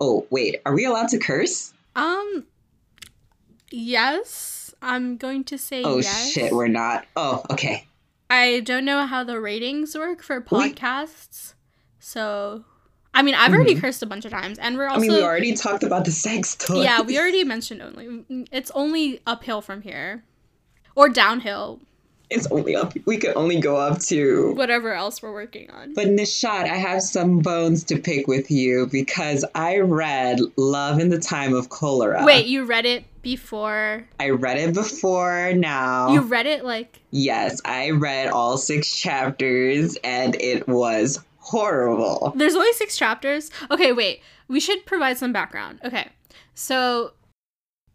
Oh, 0.00 0.26
wait. 0.30 0.60
Are 0.66 0.74
we 0.74 0.84
allowed 0.84 1.08
to 1.10 1.18
curse? 1.18 1.72
um, 1.94 2.44
yes, 3.70 4.74
I'm 4.82 5.16
going 5.16 5.44
to 5.44 5.58
say 5.58 5.82
Oh, 5.82 5.96
yes. 5.98 6.30
shit. 6.32 6.52
We're 6.52 6.68
not. 6.68 7.06
Oh, 7.16 7.42
okay. 7.50 7.86
I 8.28 8.60
don't 8.60 8.84
know 8.84 9.06
how 9.06 9.24
the 9.24 9.40
ratings 9.40 9.94
work 9.96 10.22
for 10.22 10.40
We- 10.50 10.72
podcasts, 10.72 11.54
so. 11.98 12.64
I 13.14 13.22
mean, 13.22 13.34
I've 13.34 13.52
already 13.54 13.74
cursed 13.76 14.02
a 14.02 14.06
bunch 14.06 14.26
of 14.26 14.30
times, 14.30 14.58
and 14.58 14.76
we're 14.76 14.88
also 14.88 15.00
Mm-hmm. 15.04 15.10
I 15.10 15.14
mean, 15.14 15.22
we 15.22 15.26
already 15.26 15.54
talked 15.54 15.82
about 15.82 16.04
the 16.04 16.10
sex 16.10 16.54
toy. 16.54 16.82
yeah, 16.82 17.00
we 17.00 17.18
already 17.18 17.44
mentioned 17.44 17.80
only. 17.80 18.46
It's 18.52 18.70
only 18.74 19.20
uphill 19.26 19.62
from 19.62 19.80
here, 19.80 20.22
or 20.94 21.08
downhill, 21.08 21.80
It's 22.28 22.46
only 22.48 22.74
up. 22.74 22.92
We 23.04 23.18
could 23.18 23.36
only 23.36 23.60
go 23.60 23.76
up 23.76 24.00
to 24.00 24.52
whatever 24.54 24.92
else 24.92 25.22
we're 25.22 25.32
working 25.32 25.70
on. 25.70 25.94
But 25.94 26.08
Nishat, 26.08 26.64
I 26.64 26.76
have 26.76 27.02
some 27.02 27.38
bones 27.38 27.84
to 27.84 27.98
pick 27.98 28.26
with 28.26 28.50
you 28.50 28.88
because 28.90 29.44
I 29.54 29.78
read 29.78 30.40
Love 30.56 30.98
in 30.98 31.08
the 31.10 31.20
Time 31.20 31.54
of 31.54 31.68
Cholera. 31.68 32.24
Wait, 32.24 32.46
you 32.46 32.64
read 32.64 32.84
it 32.84 33.04
before? 33.22 34.08
I 34.18 34.30
read 34.30 34.58
it 34.58 34.74
before 34.74 35.52
now. 35.54 36.12
You 36.12 36.20
read 36.20 36.46
it 36.46 36.64
like 36.64 37.00
yes, 37.10 37.60
I 37.64 37.90
read 37.90 38.28
all 38.28 38.58
six 38.58 38.96
chapters 38.96 39.96
and 40.02 40.34
it 40.40 40.66
was 40.66 41.24
horrible. 41.38 42.32
there's 42.36 42.54
only 42.56 42.72
six 42.72 42.96
chapters. 42.96 43.50
Okay, 43.70 43.92
wait. 43.92 44.20
We 44.48 44.58
should 44.60 44.84
provide 44.84 45.16
some 45.18 45.32
background. 45.32 45.80
Okay, 45.84 46.08
so 46.54 47.12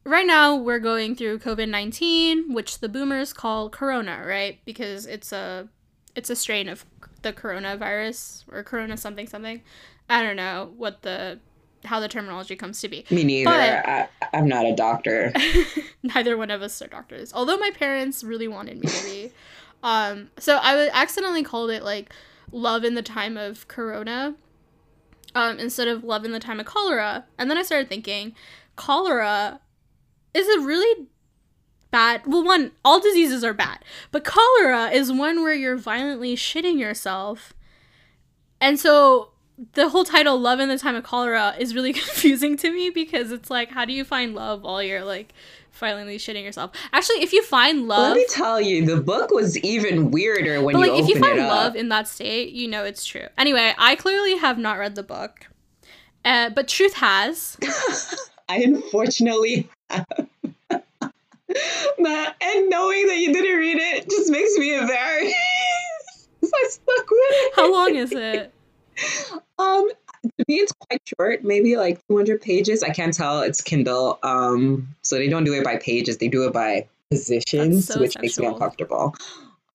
right 0.03 0.25
now 0.25 0.55
we're 0.55 0.79
going 0.79 1.15
through 1.15 1.39
COVID 1.39 1.69
nineteen, 1.69 2.53
which 2.53 2.79
the 2.79 2.89
boomers 2.89 3.33
call 3.33 3.69
Corona, 3.69 4.23
right? 4.25 4.59
Because 4.65 5.05
it's 5.05 5.31
a 5.31 5.67
it's 6.15 6.29
a 6.29 6.35
strain 6.35 6.67
of 6.67 6.85
the 7.21 7.33
coronavirus 7.33 8.43
or 8.51 8.63
Corona 8.63 8.97
something 8.97 9.27
something. 9.27 9.61
I 10.09 10.21
don't 10.23 10.35
know 10.35 10.73
what 10.77 11.01
the 11.03 11.39
how 11.85 11.99
the 11.99 12.07
terminology 12.07 12.55
comes 12.55 12.81
to 12.81 12.87
be. 12.87 13.05
Me 13.09 13.23
neither. 13.23 13.49
But- 13.49 13.89
I, 13.89 14.07
I'm 14.33 14.47
not 14.47 14.65
a 14.65 14.75
doctor. 14.75 15.33
Neither 16.03 16.37
one 16.37 16.51
of 16.51 16.61
us 16.61 16.81
are 16.81 16.87
doctors. 16.87 17.33
Although 17.33 17.57
my 17.57 17.71
parents 17.71 18.23
really 18.23 18.47
wanted 18.47 18.79
me 18.79 18.87
to 18.87 19.03
be. 19.03 19.31
Um, 19.83 20.29
so 20.37 20.57
I 20.57 20.75
was 20.75 20.91
accidentally 20.93 21.41
called 21.41 21.71
it 21.71 21.81
like 21.81 22.13
love 22.51 22.83
in 22.83 22.93
the 22.93 23.01
time 23.01 23.35
of 23.35 23.67
corona. 23.67 24.35
Um, 25.33 25.57
instead 25.57 25.87
of 25.87 26.03
love 26.03 26.23
in 26.23 26.33
the 26.33 26.39
time 26.39 26.59
of 26.59 26.67
cholera. 26.67 27.25
And 27.39 27.49
then 27.49 27.57
I 27.57 27.63
started 27.63 27.89
thinking, 27.89 28.35
cholera 28.75 29.59
is 30.33 30.47
a 30.47 30.65
really 30.65 31.07
bad 31.91 32.21
well 32.25 32.43
one, 32.43 32.71
all 32.83 32.99
diseases 32.99 33.43
are 33.43 33.53
bad. 33.53 33.79
But 34.11 34.23
cholera 34.23 34.89
is 34.89 35.11
one 35.11 35.43
where 35.43 35.53
you're 35.53 35.77
violently 35.77 36.35
shitting 36.35 36.79
yourself. 36.79 37.53
And 38.59 38.79
so 38.79 39.31
the 39.73 39.89
whole 39.89 40.03
title 40.03 40.39
love 40.39 40.59
in 40.59 40.69
the 40.69 40.77
time 40.77 40.95
of 40.95 41.03
cholera 41.03 41.53
is 41.59 41.75
really 41.75 41.93
confusing 41.93 42.57
to 42.57 42.71
me 42.71 42.89
because 42.89 43.31
it's 43.31 43.49
like 43.49 43.69
how 43.69 43.85
do 43.85 43.93
you 43.93 44.03
find 44.03 44.33
love 44.33 44.63
while 44.63 44.81
you're 44.81 45.03
like 45.03 45.33
violently 45.71 46.17
shitting 46.17 46.43
yourself 46.43 46.71
actually 46.91 47.21
if 47.21 47.31
you 47.31 47.43
find 47.43 47.87
love 47.87 48.09
Let 48.09 48.17
me 48.17 48.25
tell 48.27 48.59
you, 48.59 48.85
the 48.85 48.99
book 48.99 49.31
was 49.31 49.57
even 49.59 50.11
weirder 50.11 50.61
when 50.61 50.75
but 50.75 50.87
you 50.87 50.91
like 50.93 51.03
if 51.03 51.07
you 51.07 51.19
find 51.19 51.37
love 51.37 51.75
in 51.75 51.89
that 51.89 52.07
state 52.07 52.53
you 52.53 52.67
know 52.67 52.83
it's 52.83 53.05
true 53.05 53.27
anyway 53.37 53.73
i 53.77 53.95
clearly 53.95 54.37
have 54.37 54.57
not 54.57 54.77
read 54.79 54.95
the 54.95 55.03
book 55.03 55.47
uh, 56.25 56.49
but 56.49 56.67
truth 56.67 56.93
has 56.95 57.57
I 58.49 58.57
unfortunately 58.57 59.69
have. 59.91 60.27
That- 61.97 62.35
and 62.41 62.69
knowing 62.69 63.07
that 63.07 63.17
you 63.17 63.33
didn't 63.33 63.57
read 63.57 63.77
it 63.77 64.09
just 64.09 64.31
makes 64.31 64.55
me 64.57 64.73
embarrassed. 64.77 65.35
so 66.41 66.49
I 66.53 66.67
stuck 66.69 67.09
with 67.11 67.19
it. 67.19 67.53
how 67.55 67.71
long 67.71 67.95
is 67.95 68.11
it 68.13 68.53
Um, 69.59 69.89
to 70.23 70.45
me, 70.47 70.55
it's 70.55 70.71
quite 70.71 71.01
short, 71.17 71.43
maybe 71.43 71.75
like 71.77 71.99
200 72.07 72.41
pages. 72.41 72.83
I 72.83 72.89
can't 72.89 73.13
tell. 73.13 73.41
It's 73.41 73.61
Kindle. 73.61 74.17
Um, 74.23 74.95
so 75.01 75.15
they 75.17 75.27
don't 75.27 75.43
do 75.43 75.53
it 75.53 75.63
by 75.63 75.77
pages; 75.77 76.17
they 76.17 76.27
do 76.27 76.45
it 76.47 76.53
by 76.53 76.87
positions, 77.09 77.87
so 77.87 77.99
which 77.99 78.17
makes 78.19 78.39
me 78.39 78.45
uncomfortable. 78.45 79.15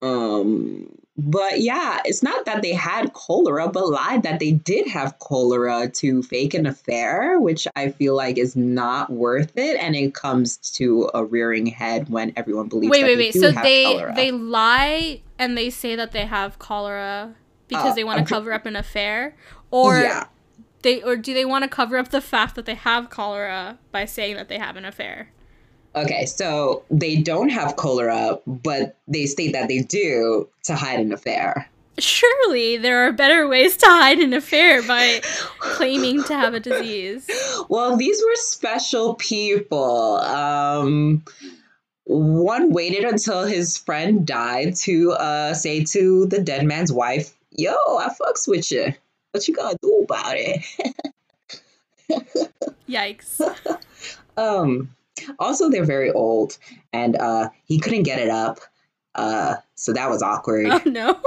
Um, 0.03 0.89
but 1.19 1.61
yeah, 1.61 2.01
it's 2.05 2.23
not 2.23 2.45
that 2.45 2.61
they 2.61 2.75
had 2.75 3.15
cholera, 3.15 3.69
but 3.69 3.89
lied 3.89 4.23
that 4.25 4.39
they 4.39 4.53
did 4.53 4.87
have 4.87 5.19
cholera 5.19 5.89
to 5.89 6.23
fake 6.23 6.53
an 6.53 6.67
affair, 6.67 7.41
which 7.41 7.67
I 7.75 7.91
feel 7.91 8.15
like 8.15 8.37
is 8.37 8.55
not 8.55 9.11
worth 9.11 9.57
it, 9.57 9.79
and 9.81 9.97
it 9.97 10.13
comes 10.15 10.59
to 10.75 11.11
a 11.15 11.25
rearing 11.25 11.67
head 11.67 12.11
when 12.11 12.35
everyone 12.37 12.69
believes. 12.69 12.91
wait 12.91 13.05
wait 13.05 13.17
wait 13.17 13.33
so 13.33 13.51
they 13.51 13.85
cholera. 13.85 14.13
they 14.15 14.31
lie 14.31 15.23
and 15.39 15.57
they 15.57 15.71
say 15.71 15.97
that 15.97 16.13
they 16.13 16.27
have 16.27 16.59
cholera 16.59 17.35
because 17.69 17.93
Uh, 17.93 17.95
they 17.95 18.05
want 18.05 18.19
to 18.19 18.25
cover 18.35 18.53
up 18.53 18.67
an 18.67 18.77
affair 18.77 19.35
or 19.71 19.99
yeah. 19.99 20.27
they 20.83 21.03
or 21.03 21.17
do 21.17 21.33
they 21.33 21.45
want 21.47 21.63
to 21.65 21.69
cover 21.69 21.97
up 21.97 22.11
the 22.11 22.21
fact 22.21 22.55
that 22.57 22.67
they 22.67 22.75
have 22.75 23.09
cholera 23.09 23.79
by 23.91 24.05
saying 24.05 24.37
that 24.37 24.49
they 24.49 24.59
have 24.59 24.77
an 24.77 24.85
affair 24.85 25.31
Okay, 25.97 26.27
so 26.27 26.85
they 26.91 27.17
don't 27.17 27.49
have 27.49 27.77
cholera, 27.77 28.39
but 28.47 28.97
they 29.09 29.25
state 29.25 29.53
that 29.53 29.69
they 29.69 29.79
do 29.79 30.47
to 30.65 30.75
hide 30.77 31.01
an 31.01 31.11
affair. 31.13 31.69
Surely 31.99 32.77
there 32.77 33.07
are 33.07 33.13
better 33.13 33.49
ways 33.49 33.79
to 33.79 33.87
hide 33.87 34.19
an 34.19 34.35
affair 34.35 34.83
by 34.83 35.23
claiming 35.59 36.23
to 36.25 36.35
have 36.35 36.53
a 36.55 36.61
disease. 36.61 37.27
Well, 37.69 37.97
these 37.97 38.23
were 38.23 38.37
special 38.37 39.15
people. 39.15 40.19
Um, 40.19 41.25
one 42.05 42.71
waited 42.71 43.03
until 43.03 43.45
his 43.45 43.77
friend 43.77 44.25
died 44.25 44.77
to 44.83 45.13
uh, 45.13 45.55
say 45.55 45.83
to 45.85 46.27
the 46.27 46.41
dead 46.41 46.65
man's 46.65 46.93
wife, 46.93 47.35
Yo, 47.51 47.73
I 47.73 48.11
fucks 48.11 48.47
with 48.47 48.71
you. 48.71 48.93
What 49.33 49.49
you 49.49 49.55
gonna 49.55 49.77
do 49.83 50.05
about 50.05 50.37
it? 50.37 50.63
Yikes. 52.89 53.41
um, 54.37 54.95
also, 55.39 55.71
they're 55.71 55.85
very 55.85 56.11
old, 56.11 56.59
and 56.93 57.17
uh, 57.17 57.49
he 57.65 57.79
couldn't 57.79 58.05
get 58.05 58.19
it 58.19 58.31
up. 58.31 58.61
Uh, 59.15 59.57
so 59.75 59.93
that 59.93 60.11
was 60.11 60.23
awkward. 60.23 60.67
Oh 60.67 60.83
no. 60.85 61.19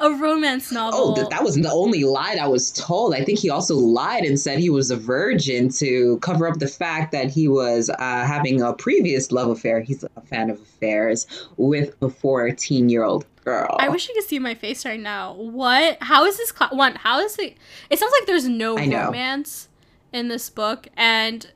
A 0.00 0.10
romance 0.12 0.70
novel. 0.70 1.00
Oh, 1.00 1.14
th- 1.14 1.28
that 1.30 1.42
wasn't 1.42 1.64
the 1.64 1.72
only 1.72 2.04
lie 2.04 2.36
I 2.40 2.46
was 2.46 2.70
told. 2.72 3.14
I 3.14 3.24
think 3.24 3.38
he 3.38 3.48
also 3.48 3.74
lied 3.74 4.24
and 4.24 4.38
said 4.38 4.58
he 4.58 4.68
was 4.68 4.90
a 4.90 4.96
virgin 4.96 5.70
to 5.70 6.18
cover 6.18 6.46
up 6.46 6.58
the 6.58 6.68
fact 6.68 7.12
that 7.12 7.30
he 7.30 7.48
was 7.48 7.88
uh, 7.88 7.96
having 7.98 8.60
a 8.60 8.74
previous 8.74 9.32
love 9.32 9.48
affair. 9.48 9.80
He's 9.80 10.04
a 10.04 10.20
fan 10.20 10.50
of 10.50 10.60
affairs 10.60 11.26
with 11.56 11.94
a 12.02 12.10
14 12.10 12.90
year 12.90 13.04
old 13.04 13.24
girl. 13.44 13.76
I 13.78 13.88
wish 13.88 14.08
you 14.08 14.14
could 14.14 14.24
see 14.24 14.38
my 14.38 14.54
face 14.54 14.84
right 14.84 15.00
now. 15.00 15.34
What? 15.34 15.98
How 16.02 16.24
is 16.26 16.36
this? 16.36 16.52
Cl- 16.56 16.76
one? 16.76 16.96
How 16.96 17.20
is 17.20 17.38
it? 17.38 17.56
It 17.90 17.98
sounds 17.98 18.12
like 18.20 18.26
there's 18.26 18.48
no 18.48 18.76
romance 18.76 19.68
in 20.12 20.28
this 20.28 20.50
book, 20.50 20.88
and 20.96 21.50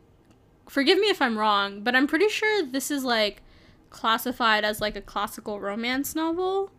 forgive 0.69 0.99
me 0.99 1.09
if 1.09 1.21
I'm 1.21 1.39
wrong, 1.39 1.83
but 1.83 1.95
I'm 1.95 2.07
pretty 2.07 2.29
sure 2.29 2.65
this 2.65 2.91
is 2.91 3.05
like 3.05 3.43
classified 3.91 4.65
as 4.65 4.81
like 4.81 4.97
a 4.97 5.01
classical 5.01 5.61
romance 5.61 6.15
novel. 6.15 6.71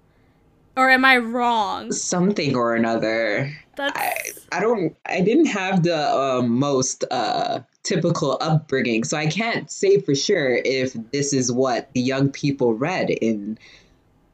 Or 0.77 0.89
am 0.89 1.03
I 1.03 1.17
wrong? 1.17 1.91
Something 1.91 2.55
or 2.55 2.75
another. 2.75 3.53
That's 3.75 3.99
I, 3.99 4.57
I 4.57 4.59
don't 4.61 4.95
I 5.05 5.21
didn't 5.21 5.47
have 5.47 5.83
the 5.83 5.97
uh, 5.97 6.41
most 6.41 7.03
uh, 7.11 7.59
typical 7.83 8.37
upbringing, 8.39 9.03
so 9.03 9.17
I 9.17 9.27
can't 9.27 9.69
say 9.69 9.99
for 9.99 10.15
sure 10.15 10.61
if 10.63 10.93
this 11.11 11.33
is 11.33 11.51
what 11.51 11.91
the 11.93 12.01
young 12.01 12.29
people 12.29 12.75
read 12.75 13.09
in 13.09 13.57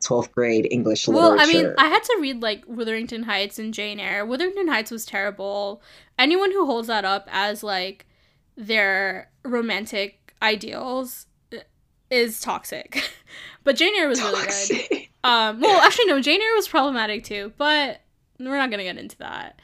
12th 0.01 0.31
grade 0.31 0.67
English 0.69 1.07
well, 1.07 1.31
literature. 1.31 1.49
I 1.49 1.53
mean, 1.63 1.73
I 1.77 1.87
had 1.87 2.03
to 2.03 2.17
read 2.19 2.41
like 2.41 2.63
Wuthering 2.67 3.07
Heights 3.23 3.57
and 3.57 3.73
Jane 3.73 3.99
Eyre. 3.99 4.25
Wuthering 4.25 4.67
Heights 4.67 4.91
was 4.91 5.05
terrible. 5.05 5.81
Anyone 6.19 6.51
who 6.51 6.65
holds 6.65 6.87
that 6.87 7.05
up 7.05 7.27
as 7.31 7.63
like 7.63 8.05
their 8.57 9.29
romantic 9.43 10.33
ideals 10.41 11.27
is 12.09 12.39
toxic. 12.39 13.03
but 13.63 13.75
Jane 13.75 13.95
Eyre 13.95 14.07
was 14.07 14.21
really 14.21 14.45
good. 14.89 15.07
Um, 15.23 15.59
well, 15.59 15.81
actually, 15.81 16.05
no, 16.05 16.21
Jane 16.21 16.41
Eyre 16.41 16.55
was 16.55 16.67
problematic 16.67 17.23
too, 17.23 17.51
but 17.57 18.01
we're 18.39 18.57
not 18.57 18.69
gonna 18.69 18.83
get 18.83 18.97
into 18.97 19.17
that. 19.17 19.59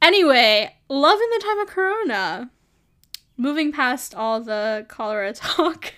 Anyway, 0.00 0.74
love 0.88 1.18
in 1.20 1.30
the 1.30 1.44
time 1.44 1.58
of 1.58 1.68
Corona. 1.68 2.50
Moving 3.36 3.72
past 3.72 4.14
all 4.14 4.40
the 4.40 4.84
cholera 4.88 5.32
talk, 5.34 5.92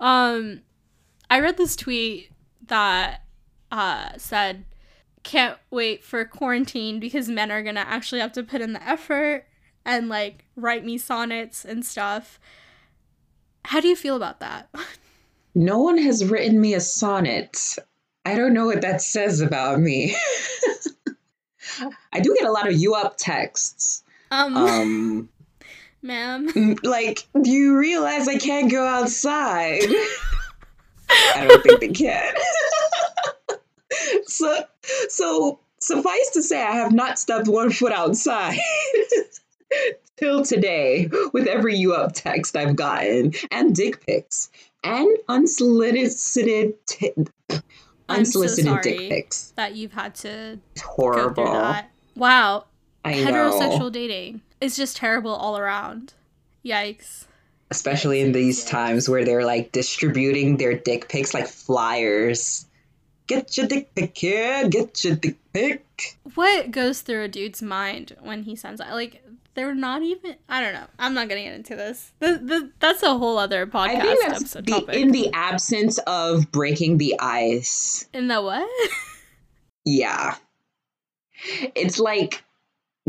um, 0.00 0.62
I 1.30 1.40
read 1.40 1.58
this 1.58 1.76
tweet 1.76 2.30
that 2.66 3.22
uh, 3.70 4.10
said, 4.16 4.64
"Can't 5.22 5.58
wait 5.70 6.02
for 6.02 6.24
quarantine 6.24 6.98
because 6.98 7.28
men 7.28 7.50
are 7.52 7.62
gonna 7.62 7.84
actually 7.86 8.20
have 8.20 8.32
to 8.32 8.42
put 8.42 8.62
in 8.62 8.72
the 8.72 8.82
effort 8.82 9.46
and 9.86 10.10
like 10.10 10.44
write 10.56 10.84
me 10.84 10.98
sonnets 10.98 11.64
and 11.64 11.86
stuff." 11.86 12.38
How 13.64 13.80
do 13.80 13.88
you 13.88 13.96
feel 13.96 14.14
about 14.14 14.38
that? 14.40 14.68
No 15.54 15.78
one 15.80 15.98
has 15.98 16.24
written 16.24 16.60
me 16.60 16.74
a 16.74 16.80
sonnet. 16.80 17.76
I 18.24 18.36
don't 18.36 18.52
know 18.52 18.66
what 18.66 18.82
that 18.82 19.00
says 19.00 19.40
about 19.40 19.80
me. 19.80 20.14
I 22.12 22.20
do 22.20 22.34
get 22.38 22.46
a 22.48 22.52
lot 22.52 22.68
of 22.68 22.74
you 22.76 22.94
up 22.94 23.16
texts. 23.16 24.04
Um, 24.30 24.56
Um, 24.56 25.28
ma'am. 26.02 26.76
like, 26.82 27.26
do 27.42 27.50
you 27.50 27.76
realize 27.76 28.28
I 28.28 28.36
can't 28.38 28.70
go 28.70 28.84
outside? 28.84 29.82
I 31.10 31.46
don't 31.46 31.62
think 31.62 31.80
they 31.80 31.88
can. 31.88 32.34
so, 34.26 34.62
so 35.08 35.58
suffice 35.80 36.30
to 36.34 36.42
say, 36.42 36.62
I 36.62 36.72
have 36.76 36.92
not 36.92 37.18
stepped 37.18 37.48
one 37.48 37.70
foot 37.70 37.92
outside 37.92 38.58
till 40.16 40.44
today 40.44 41.08
with 41.32 41.46
every 41.46 41.76
you 41.76 41.94
up 41.94 42.12
text 42.14 42.56
I've 42.56 42.76
gotten 42.76 43.32
and 43.50 43.74
dick 43.74 44.04
pics 44.06 44.50
and 44.84 45.08
unsolicited 45.28 46.74
t- 46.86 47.12
I'm 48.08 48.24
so 48.24 48.42
unsolicited 48.42 48.82
dick 48.82 49.08
pics. 49.10 49.52
that 49.56 49.74
you've 49.74 49.92
had 49.92 50.14
to 50.16 50.58
It's 50.74 50.82
horrible. 50.82 51.74
Wow, 52.14 52.64
I 53.04 53.14
heterosexual 53.14 53.78
know, 53.78 53.90
dating 53.90 54.40
is 54.60 54.76
just 54.76 54.96
terrible 54.96 55.32
all 55.34 55.58
around. 55.58 56.14
Yikes. 56.64 57.24
especially 57.70 58.20
in 58.20 58.32
these 58.32 58.58
Yes. 58.60 58.70
times 58.70 59.08
where 59.08 59.24
they're 59.24 59.44
like 59.44 59.72
distributing 59.72 60.56
their 60.56 60.74
dick 60.74 61.08
pics 61.08 61.34
like 61.34 61.46
flyers. 61.48 62.64
Get 63.26 63.56
your 63.56 63.66
dick 63.66 63.92
pic 63.96 64.16
here. 64.16 64.68
Get 64.68 65.02
your 65.02 65.16
dick 65.16 65.36
pic. 65.52 66.16
What 66.36 66.70
goes 66.70 67.00
through 67.02 67.24
a 67.24 67.28
dude's 67.28 67.60
mind 67.60 68.14
when 68.20 68.44
he 68.44 68.54
sends 68.54 68.78
that? 68.80 68.92
Like, 68.92 69.20
they're 69.56 69.74
not 69.74 70.02
even. 70.02 70.36
I 70.48 70.60
don't 70.62 70.74
know. 70.74 70.86
I'm 71.00 71.14
not 71.14 71.28
gonna 71.28 71.42
get 71.42 71.54
into 71.54 71.74
this. 71.74 72.12
The, 72.20 72.38
the, 72.42 72.70
that's 72.78 73.02
a 73.02 73.18
whole 73.18 73.38
other 73.38 73.66
podcast 73.66 73.88
I 73.96 74.00
think 74.00 74.20
that's 74.20 74.40
episode 74.42 74.66
the, 74.66 74.72
topic. 74.72 74.94
in 74.94 75.10
the 75.10 75.30
absence 75.32 75.98
of 76.06 76.52
breaking 76.52 76.98
the 76.98 77.16
ice. 77.18 78.08
in 78.14 78.28
the 78.28 78.40
what? 78.40 78.68
Yeah. 79.84 80.34
It's 81.76 81.98
like 82.00 82.42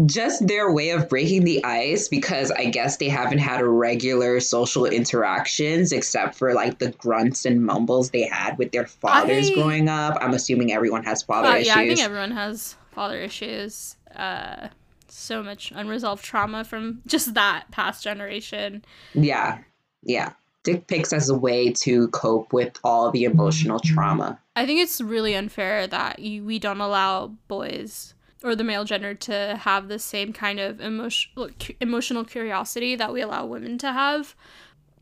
just 0.06 0.46
their 0.48 0.72
way 0.72 0.92
of 0.92 1.10
breaking 1.10 1.44
the 1.44 1.64
ice 1.66 2.08
because 2.08 2.52
I 2.52 2.66
guess 2.66 2.98
they 2.98 3.10
haven't 3.10 3.40
had 3.40 3.62
regular 3.64 4.40
social 4.42 4.86
interactions 4.86 5.92
except 5.92 6.36
for 6.36 6.54
like 6.54 6.78
the 6.78 6.92
grunts 6.92 7.46
and 7.46 7.66
mumbles 7.66 8.12
they 8.12 8.28
had 8.28 8.60
with 8.60 8.72
their 8.72 8.86
fathers 8.86 9.50
I- 9.50 9.54
growing 9.56 9.90
up. 9.90 10.20
I'm 10.22 10.36
assuming 10.36 10.72
everyone 10.72 11.04
has 11.06 11.24
father 11.24 11.48
Uh, 11.48 11.56
issues. 11.56 11.68
yeah, 11.68 11.76
I 11.80 11.88
think 11.88 12.00
everyone 12.04 12.32
has 12.32 12.76
father 12.92 13.18
issues. 13.20 13.96
Uh, 14.16 14.68
so 15.12 15.44
much 15.44 15.72
unresolved 15.76 16.24
trauma 16.24 16.64
from 16.64 17.02
just 17.06 17.34
that 17.34 17.70
past 17.72 18.04
generation. 18.04 18.84
yeah. 19.14 19.60
Yeah. 20.04 20.34
Dick 20.64 20.88
pics 20.88 21.14
as 21.14 21.30
a 21.30 21.38
way 21.38 21.72
to 21.72 22.10
cope 22.10 22.52
with 22.52 22.78
all 22.84 23.10
the 23.10 23.24
emotional 23.24 23.80
trauma. 23.80 24.40
I 24.56 24.66
think 24.66 24.82
it's 24.82 25.00
really 25.00 25.34
unfair 25.34 25.88
that 25.88 26.20
you, 26.20 26.44
we 26.44 26.60
don't 26.60 26.82
allow 26.82 27.28
boys 27.48 28.14
or 28.44 28.56
the 28.56 28.64
male 28.64 28.84
gender 28.84 29.14
to 29.14 29.58
have 29.62 29.88
the 29.88 30.00
same 30.00 30.34
kind 30.34 30.60
of 30.60 30.82
emotion, 30.82 31.32
emotional 31.80 32.26
curiosity 32.26 32.96
that 32.96 33.14
we 33.14 33.22
allow 33.22 33.46
women 33.46 33.78
to 33.80 33.92
have. 33.92 34.36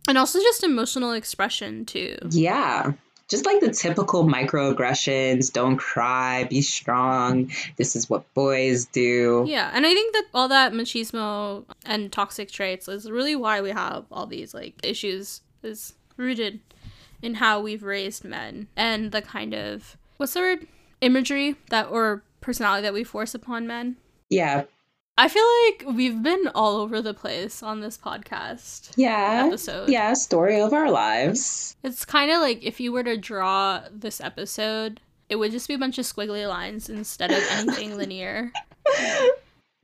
And 0.08 0.18
also 0.18 0.40
just 0.40 0.64
emotional 0.64 1.14
expression 1.14 1.84
too. 1.86 2.18
Yeah. 2.30 2.94
Just 3.28 3.46
like 3.46 3.60
the 3.60 3.72
typical 3.72 4.24
microaggressions, 4.24 5.52
don't 5.52 5.78
cry, 5.78 6.44
be 6.44 6.62
strong. 6.62 7.52
This 7.78 7.96
is 7.96 8.08
what 8.10 8.32
boys 8.36 8.86
do. 8.86 9.46
Yeah, 9.48 9.72
and 9.74 9.86
I 9.86 9.94
think 9.94 10.14
that 10.14 10.26
all 10.34 10.48
that 10.50 10.74
machismo 10.74 11.66
and 11.86 12.12
toxic 12.12 12.52
traits 12.52 12.88
is 12.88 13.10
really 13.10 13.36
why 13.36 13.62
we 13.62 13.72
have 13.72 14.06
all 14.12 14.28
these 14.28 14.54
like 14.54 14.76
issues 14.84 15.42
is 15.64 15.94
rooted 16.18 16.60
in 17.22 17.36
how 17.36 17.60
we've 17.60 17.84
raised 17.84 18.24
men 18.24 18.68
and 18.76 19.12
the 19.12 19.22
kind 19.22 19.56
of 19.56 19.98
what's 20.18 20.34
the 20.34 20.40
word 20.40 20.68
imagery 21.02 21.56
that 21.70 21.90
or 21.90 22.24
personality 22.42 22.84
that 22.84 22.94
we 22.94 23.04
force 23.04 23.34
upon 23.34 23.66
men. 23.66 23.98
Yeah. 24.30 24.66
I 25.18 25.30
feel 25.30 25.46
like 25.68 25.96
we've 25.96 26.22
been 26.22 26.50
all 26.54 26.76
over 26.78 27.02
the 27.02 27.14
place 27.14 27.64
on 27.64 27.80
this 27.80 27.98
podcast 27.98 28.92
Yeah. 28.98 29.46
episode. 29.48 29.88
Yeah, 29.90 30.14
story 30.14 30.60
of 30.60 30.74
our 30.74 30.92
lives. 30.92 31.76
It's 31.84 32.04
kind 32.04 32.32
of 32.32 32.42
like 32.42 32.62
if 32.64 32.80
you 32.82 32.92
were 32.92 33.04
to 33.04 33.16
draw 33.16 33.84
this 33.90 34.20
episode, 34.20 35.00
it 35.30 35.38
would 35.38 35.52
just 35.52 35.68
be 35.70 35.74
a 35.74 35.78
bunch 35.78 35.98
of 35.98 36.06
squiggly 36.06 36.48
lines 36.48 36.90
instead 36.90 37.32
of 37.32 37.42
anything 37.52 37.96
linear. 37.98 38.52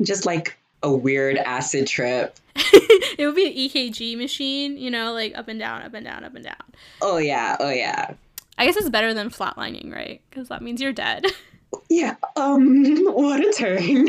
Just 0.02 0.26
like 0.26 0.58
a 0.84 0.92
weird 0.92 1.38
acid 1.38 1.88
trip. 1.88 2.38
it 2.56 3.26
would 3.26 3.36
be 3.36 3.48
an 3.48 3.54
EKG 3.54 4.18
machine, 4.18 4.78
you 4.78 4.92
know, 4.92 5.14
like 5.14 5.38
up 5.38 5.48
and 5.48 5.60
down, 5.60 5.82
up 5.84 5.94
and 5.94 6.06
down, 6.06 6.26
up 6.26 6.36
and 6.36 6.44
down. 6.44 6.56
Oh 7.02 7.18
yeah, 7.18 7.56
oh 7.60 7.70
yeah. 7.70 8.16
I 8.58 8.66
guess 8.66 8.76
it's 8.76 8.90
better 8.90 9.14
than 9.14 9.30
flatlining, 9.30 9.94
right? 9.94 10.22
Because 10.30 10.50
that 10.50 10.62
means 10.62 10.82
you're 10.82 10.92
dead. 10.92 11.26
Yeah. 11.90 12.16
Um 12.36 12.86
what 13.14 13.40
a 13.42 13.52
turn. 13.54 14.08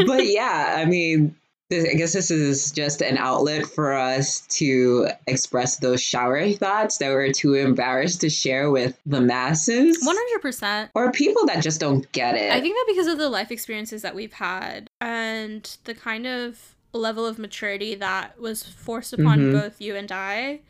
but 0.06 0.26
yeah, 0.26 0.74
I 0.78 0.84
mean 0.84 1.34
I 1.72 1.94
guess 1.96 2.12
this 2.12 2.30
is 2.30 2.70
just 2.70 3.02
an 3.02 3.18
outlet 3.18 3.66
for 3.66 3.92
us 3.92 4.42
to 4.50 5.08
express 5.26 5.78
those 5.78 6.00
shower 6.00 6.52
thoughts 6.52 6.98
that 6.98 7.10
we're 7.10 7.32
too 7.32 7.54
embarrassed 7.54 8.20
to 8.20 8.30
share 8.30 8.70
with 8.70 8.96
the 9.04 9.20
masses 9.20 9.98
100%. 10.44 10.90
or 10.94 11.10
people 11.10 11.44
that 11.46 11.64
just 11.64 11.80
don't 11.80 12.10
get 12.12 12.36
it. 12.36 12.52
I 12.52 12.60
think 12.60 12.76
that 12.76 12.84
because 12.86 13.08
of 13.08 13.18
the 13.18 13.28
life 13.28 13.50
experiences 13.50 14.02
that 14.02 14.14
we've 14.14 14.34
had 14.34 14.88
and 15.00 15.76
the 15.84 15.94
kind 15.94 16.24
of 16.28 16.76
level 16.92 17.26
of 17.26 17.36
maturity 17.36 17.96
that 17.96 18.40
was 18.40 18.62
forced 18.62 19.12
upon 19.12 19.40
Mhm. 19.40 19.52
both 19.60 19.80
you 19.80 19.96
and 19.96 20.12
I, 20.12 20.60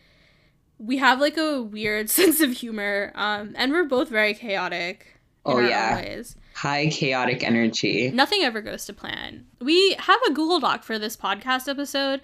we 0.79 0.97
have 0.97 1.21
like 1.21 1.37
a 1.37 1.61
weird 1.61 2.09
sense 2.19 2.41
of 2.41 2.53
humor. 2.53 3.13
Um, 3.15 3.53
and 3.57 3.71
we're 3.71 3.85
both 3.85 4.09
very 4.09 4.33
chaotic. 4.33 5.16
Oh, 5.47 5.61
yeah. 5.61 5.97
ways. 5.97 6.37
High 6.55 6.89
chaotic 6.89 7.43
energy. 7.43 8.11
Nothing 8.11 8.43
ever 8.43 8.61
goes 8.61 8.85
to 8.87 8.93
plan. 8.93 9.47
We 9.61 9.95
have 9.99 10.19
a 10.29 10.33
Google 10.33 10.59
Doc 10.61 10.83
for 10.85 10.99
this 10.99 11.17
podcast 11.17 11.69
episode, 11.69 12.21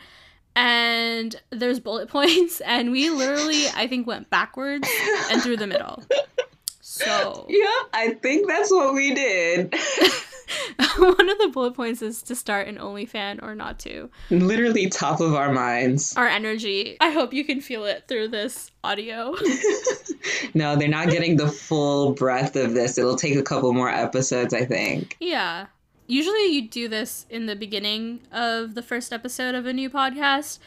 and 0.56 1.36
there's 1.50 1.80
bullet 1.80 2.08
points, 2.10 2.60
and 2.62 2.90
we 2.92 3.10
literally, 3.10 3.66
I 3.74 3.86
think, 3.86 4.06
went 4.06 4.30
backwards 4.30 4.88
and 5.30 5.42
through 5.42 5.56
the 5.58 5.66
middle. 5.66 6.02
So, 6.84 7.46
Yeah, 7.48 7.64
I 7.94 8.18
think 8.20 8.46
that's 8.46 8.70
what 8.70 8.92
we 8.92 9.14
did. 9.14 9.74
one 10.98 11.28
of 11.28 11.38
the 11.38 11.50
bullet 11.52 11.74
points 11.74 12.02
is 12.02 12.22
to 12.22 12.34
start 12.34 12.68
an 12.68 12.76
OnlyFan 12.76 13.42
or 13.42 13.54
not 13.54 13.78
to. 13.80 14.10
Literally 14.30 14.88
top 14.88 15.20
of 15.20 15.34
our 15.34 15.52
minds. 15.52 16.16
Our 16.16 16.28
energy. 16.28 16.96
I 17.00 17.10
hope 17.10 17.32
you 17.32 17.44
can 17.44 17.60
feel 17.60 17.84
it 17.84 18.04
through 18.08 18.28
this 18.28 18.70
audio. 18.84 19.34
No, 20.54 20.76
they're 20.76 20.88
not 20.88 21.08
getting 21.08 21.36
the 21.36 21.48
full 21.48 22.12
breadth 22.12 22.56
of 22.56 22.74
this. 22.74 22.98
It'll 22.98 23.16
take 23.16 23.36
a 23.36 23.42
couple 23.42 23.72
more 23.72 23.88
episodes, 23.88 24.52
I 24.52 24.64
think. 24.64 25.16
Yeah. 25.20 25.66
Usually 26.06 26.46
you 26.46 26.68
do 26.68 26.88
this 26.88 27.26
in 27.30 27.46
the 27.46 27.56
beginning 27.56 28.20
of 28.30 28.74
the 28.74 28.82
first 28.82 29.12
episode 29.12 29.54
of 29.54 29.66
a 29.66 29.72
new 29.72 29.88
podcast, 29.88 30.58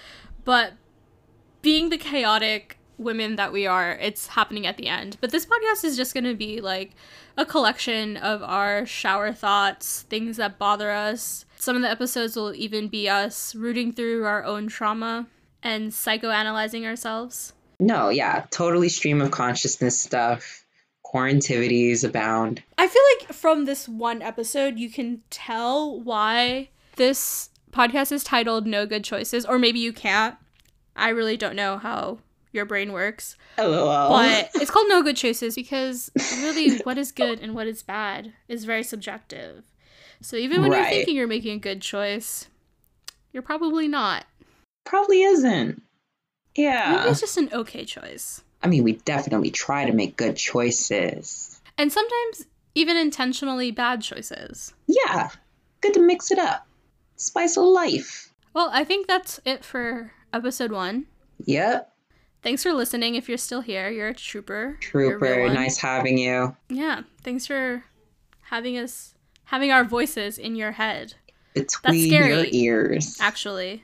but 0.43 0.73
being 1.61 1.89
the 1.89 1.97
chaotic 1.97 2.77
women 2.97 3.35
that 3.35 3.51
we 3.51 3.65
are, 3.67 3.91
it's 3.93 4.27
happening 4.27 4.65
at 4.65 4.77
the 4.77 4.87
end. 4.87 5.17
But 5.21 5.31
this 5.31 5.45
podcast 5.45 5.83
is 5.83 5.97
just 5.97 6.13
going 6.13 6.23
to 6.25 6.35
be 6.35 6.61
like 6.61 6.91
a 7.37 7.45
collection 7.45 8.17
of 8.17 8.41
our 8.43 8.85
shower 8.85 9.31
thoughts, 9.33 10.03
things 10.03 10.37
that 10.37 10.57
bother 10.57 10.91
us. 10.91 11.45
Some 11.57 11.75
of 11.75 11.81
the 11.81 11.89
episodes 11.89 12.35
will 12.35 12.53
even 12.53 12.87
be 12.87 13.09
us 13.09 13.55
rooting 13.55 13.91
through 13.91 14.25
our 14.25 14.43
own 14.43 14.67
trauma 14.67 15.27
and 15.63 15.91
psychoanalyzing 15.91 16.85
ourselves. 16.85 17.53
No, 17.79 18.09
yeah, 18.09 18.45
totally 18.51 18.89
stream 18.89 19.21
of 19.21 19.31
consciousness 19.31 19.99
stuff. 19.99 20.65
Quarantivities 21.05 22.03
abound. 22.03 22.63
I 22.77 22.87
feel 22.87 23.01
like 23.19 23.33
from 23.33 23.65
this 23.65 23.87
one 23.87 24.21
episode, 24.21 24.77
you 24.77 24.89
can 24.89 25.21
tell 25.29 25.99
why 26.01 26.69
this 26.95 27.49
podcast 27.71 28.11
is 28.11 28.23
titled 28.23 28.65
No 28.65 28.85
Good 28.85 29.03
Choices, 29.03 29.45
or 29.45 29.59
maybe 29.59 29.79
you 29.79 29.93
can't. 29.93 30.35
I 30.95 31.09
really 31.09 31.37
don't 31.37 31.55
know 31.55 31.77
how 31.77 32.19
your 32.55 32.65
brain 32.65 32.91
works. 32.93 33.35
LOL. 33.57 34.09
But 34.09 34.49
it's 34.55 34.71
called 34.71 34.87
No 34.89 35.03
Good 35.03 35.17
Choices 35.17 35.55
because 35.55 36.09
really 36.41 36.79
what 36.79 36.97
is 36.97 37.11
good 37.11 37.39
and 37.39 37.53
what 37.53 37.67
is 37.67 37.83
bad 37.83 38.33
is 38.47 38.65
very 38.65 38.83
subjective. 38.83 39.63
So 40.21 40.37
even 40.37 40.61
when 40.61 40.71
you're 40.71 40.85
thinking 40.85 41.15
you're 41.15 41.27
making 41.27 41.57
a 41.57 41.59
good 41.59 41.81
choice, 41.81 42.47
you're 43.31 43.43
probably 43.43 43.87
not. 43.87 44.25
Probably 44.85 45.21
isn't. 45.23 45.81
Maybe 46.57 46.63
Yeah. 46.67 47.09
it's 47.09 47.19
just 47.19 47.37
an 47.37 47.49
okay 47.51 47.83
choice. 47.85 48.41
I 48.63 48.67
mean, 48.67 48.83
we 48.83 48.93
definitely 48.93 49.51
try 49.51 49.85
to 49.85 49.91
make 49.91 50.15
good 50.15 50.37
choices. 50.37 51.59
And 51.77 51.91
sometimes 51.91 52.45
even 52.73 52.97
intentionally 52.97 53.71
bad 53.71 54.01
choices. 54.01 54.73
Yeah. 54.87 55.29
Good 55.81 55.93
to 55.95 55.99
mix 55.99 56.31
it 56.31 56.39
up. 56.39 56.65
Spice 57.17 57.57
of 57.57 57.65
life. 57.65 58.33
Well, 58.53 58.69
I 58.73 58.83
think 58.83 59.07
that's 59.07 59.39
it 59.45 59.63
for 59.65 60.13
episode 60.33 60.71
one. 60.71 61.05
Yep. 61.45 61.91
Thanks 62.45 62.61
for 62.61 62.73
listening. 62.73 63.15
If 63.15 63.27
you're 63.27 63.39
still 63.39 63.61
here, 63.61 63.89
you're 63.89 64.09
a 64.09 64.13
trooper. 64.13 64.77
You're 64.93 65.15
a 65.15 65.19
Trooper, 65.19 65.49
nice 65.51 65.79
having 65.79 66.19
you. 66.19 66.55
Yeah. 66.69 67.01
Thanks 67.23 67.47
for 67.47 67.83
having 68.43 68.77
us, 68.77 69.15
having 69.45 69.71
our 69.71 69.83
voices 69.83 70.37
in 70.37 70.55
your 70.55 70.73
head. 70.73 71.15
Between 71.55 72.07
scary. 72.07 72.35
your 72.35 72.45
ears. 72.51 73.17
Actually, 73.19 73.83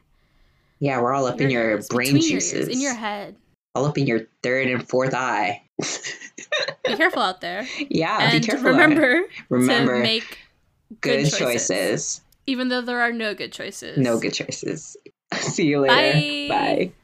Yeah, 0.78 1.02
we're 1.02 1.12
all 1.12 1.26
up 1.26 1.42
in 1.42 1.50
your 1.50 1.72
ears, 1.72 1.88
brain 1.88 2.14
between 2.14 2.22
your 2.30 2.34
ears, 2.34 2.52
juices. 2.52 2.68
in 2.68 2.80
your 2.82 2.94
head. 2.94 3.36
all 3.74 3.86
up 3.86 3.98
in 3.98 4.06
your 4.06 4.28
third 4.44 4.68
and 4.68 4.88
fourth 4.88 5.16
eye. 5.16 5.64
Be 6.86 6.96
careful 6.96 7.24
out 7.24 7.42
there, 7.42 7.68
yeah, 7.90 8.18
and 8.30 8.42
be 8.42 8.46
careful. 8.48 8.70
remember, 8.70 9.24
Remember, 9.50 9.96
to 9.98 10.04
make 10.04 10.38
good, 11.02 11.24
good 11.24 11.32
choices. 11.32 11.40
choices. 11.40 12.22
even 12.46 12.68
though 12.70 12.82
there 12.82 13.00
are 13.02 13.12
no 13.12 13.34
good 13.34 13.52
choices. 13.54 13.98
No 13.98 14.20
good 14.20 14.34
choices. 14.34 14.98
See 15.34 15.66
you 15.66 15.80
later. 15.80 15.96
Bye. 16.14 16.48
Bye. 16.50 16.92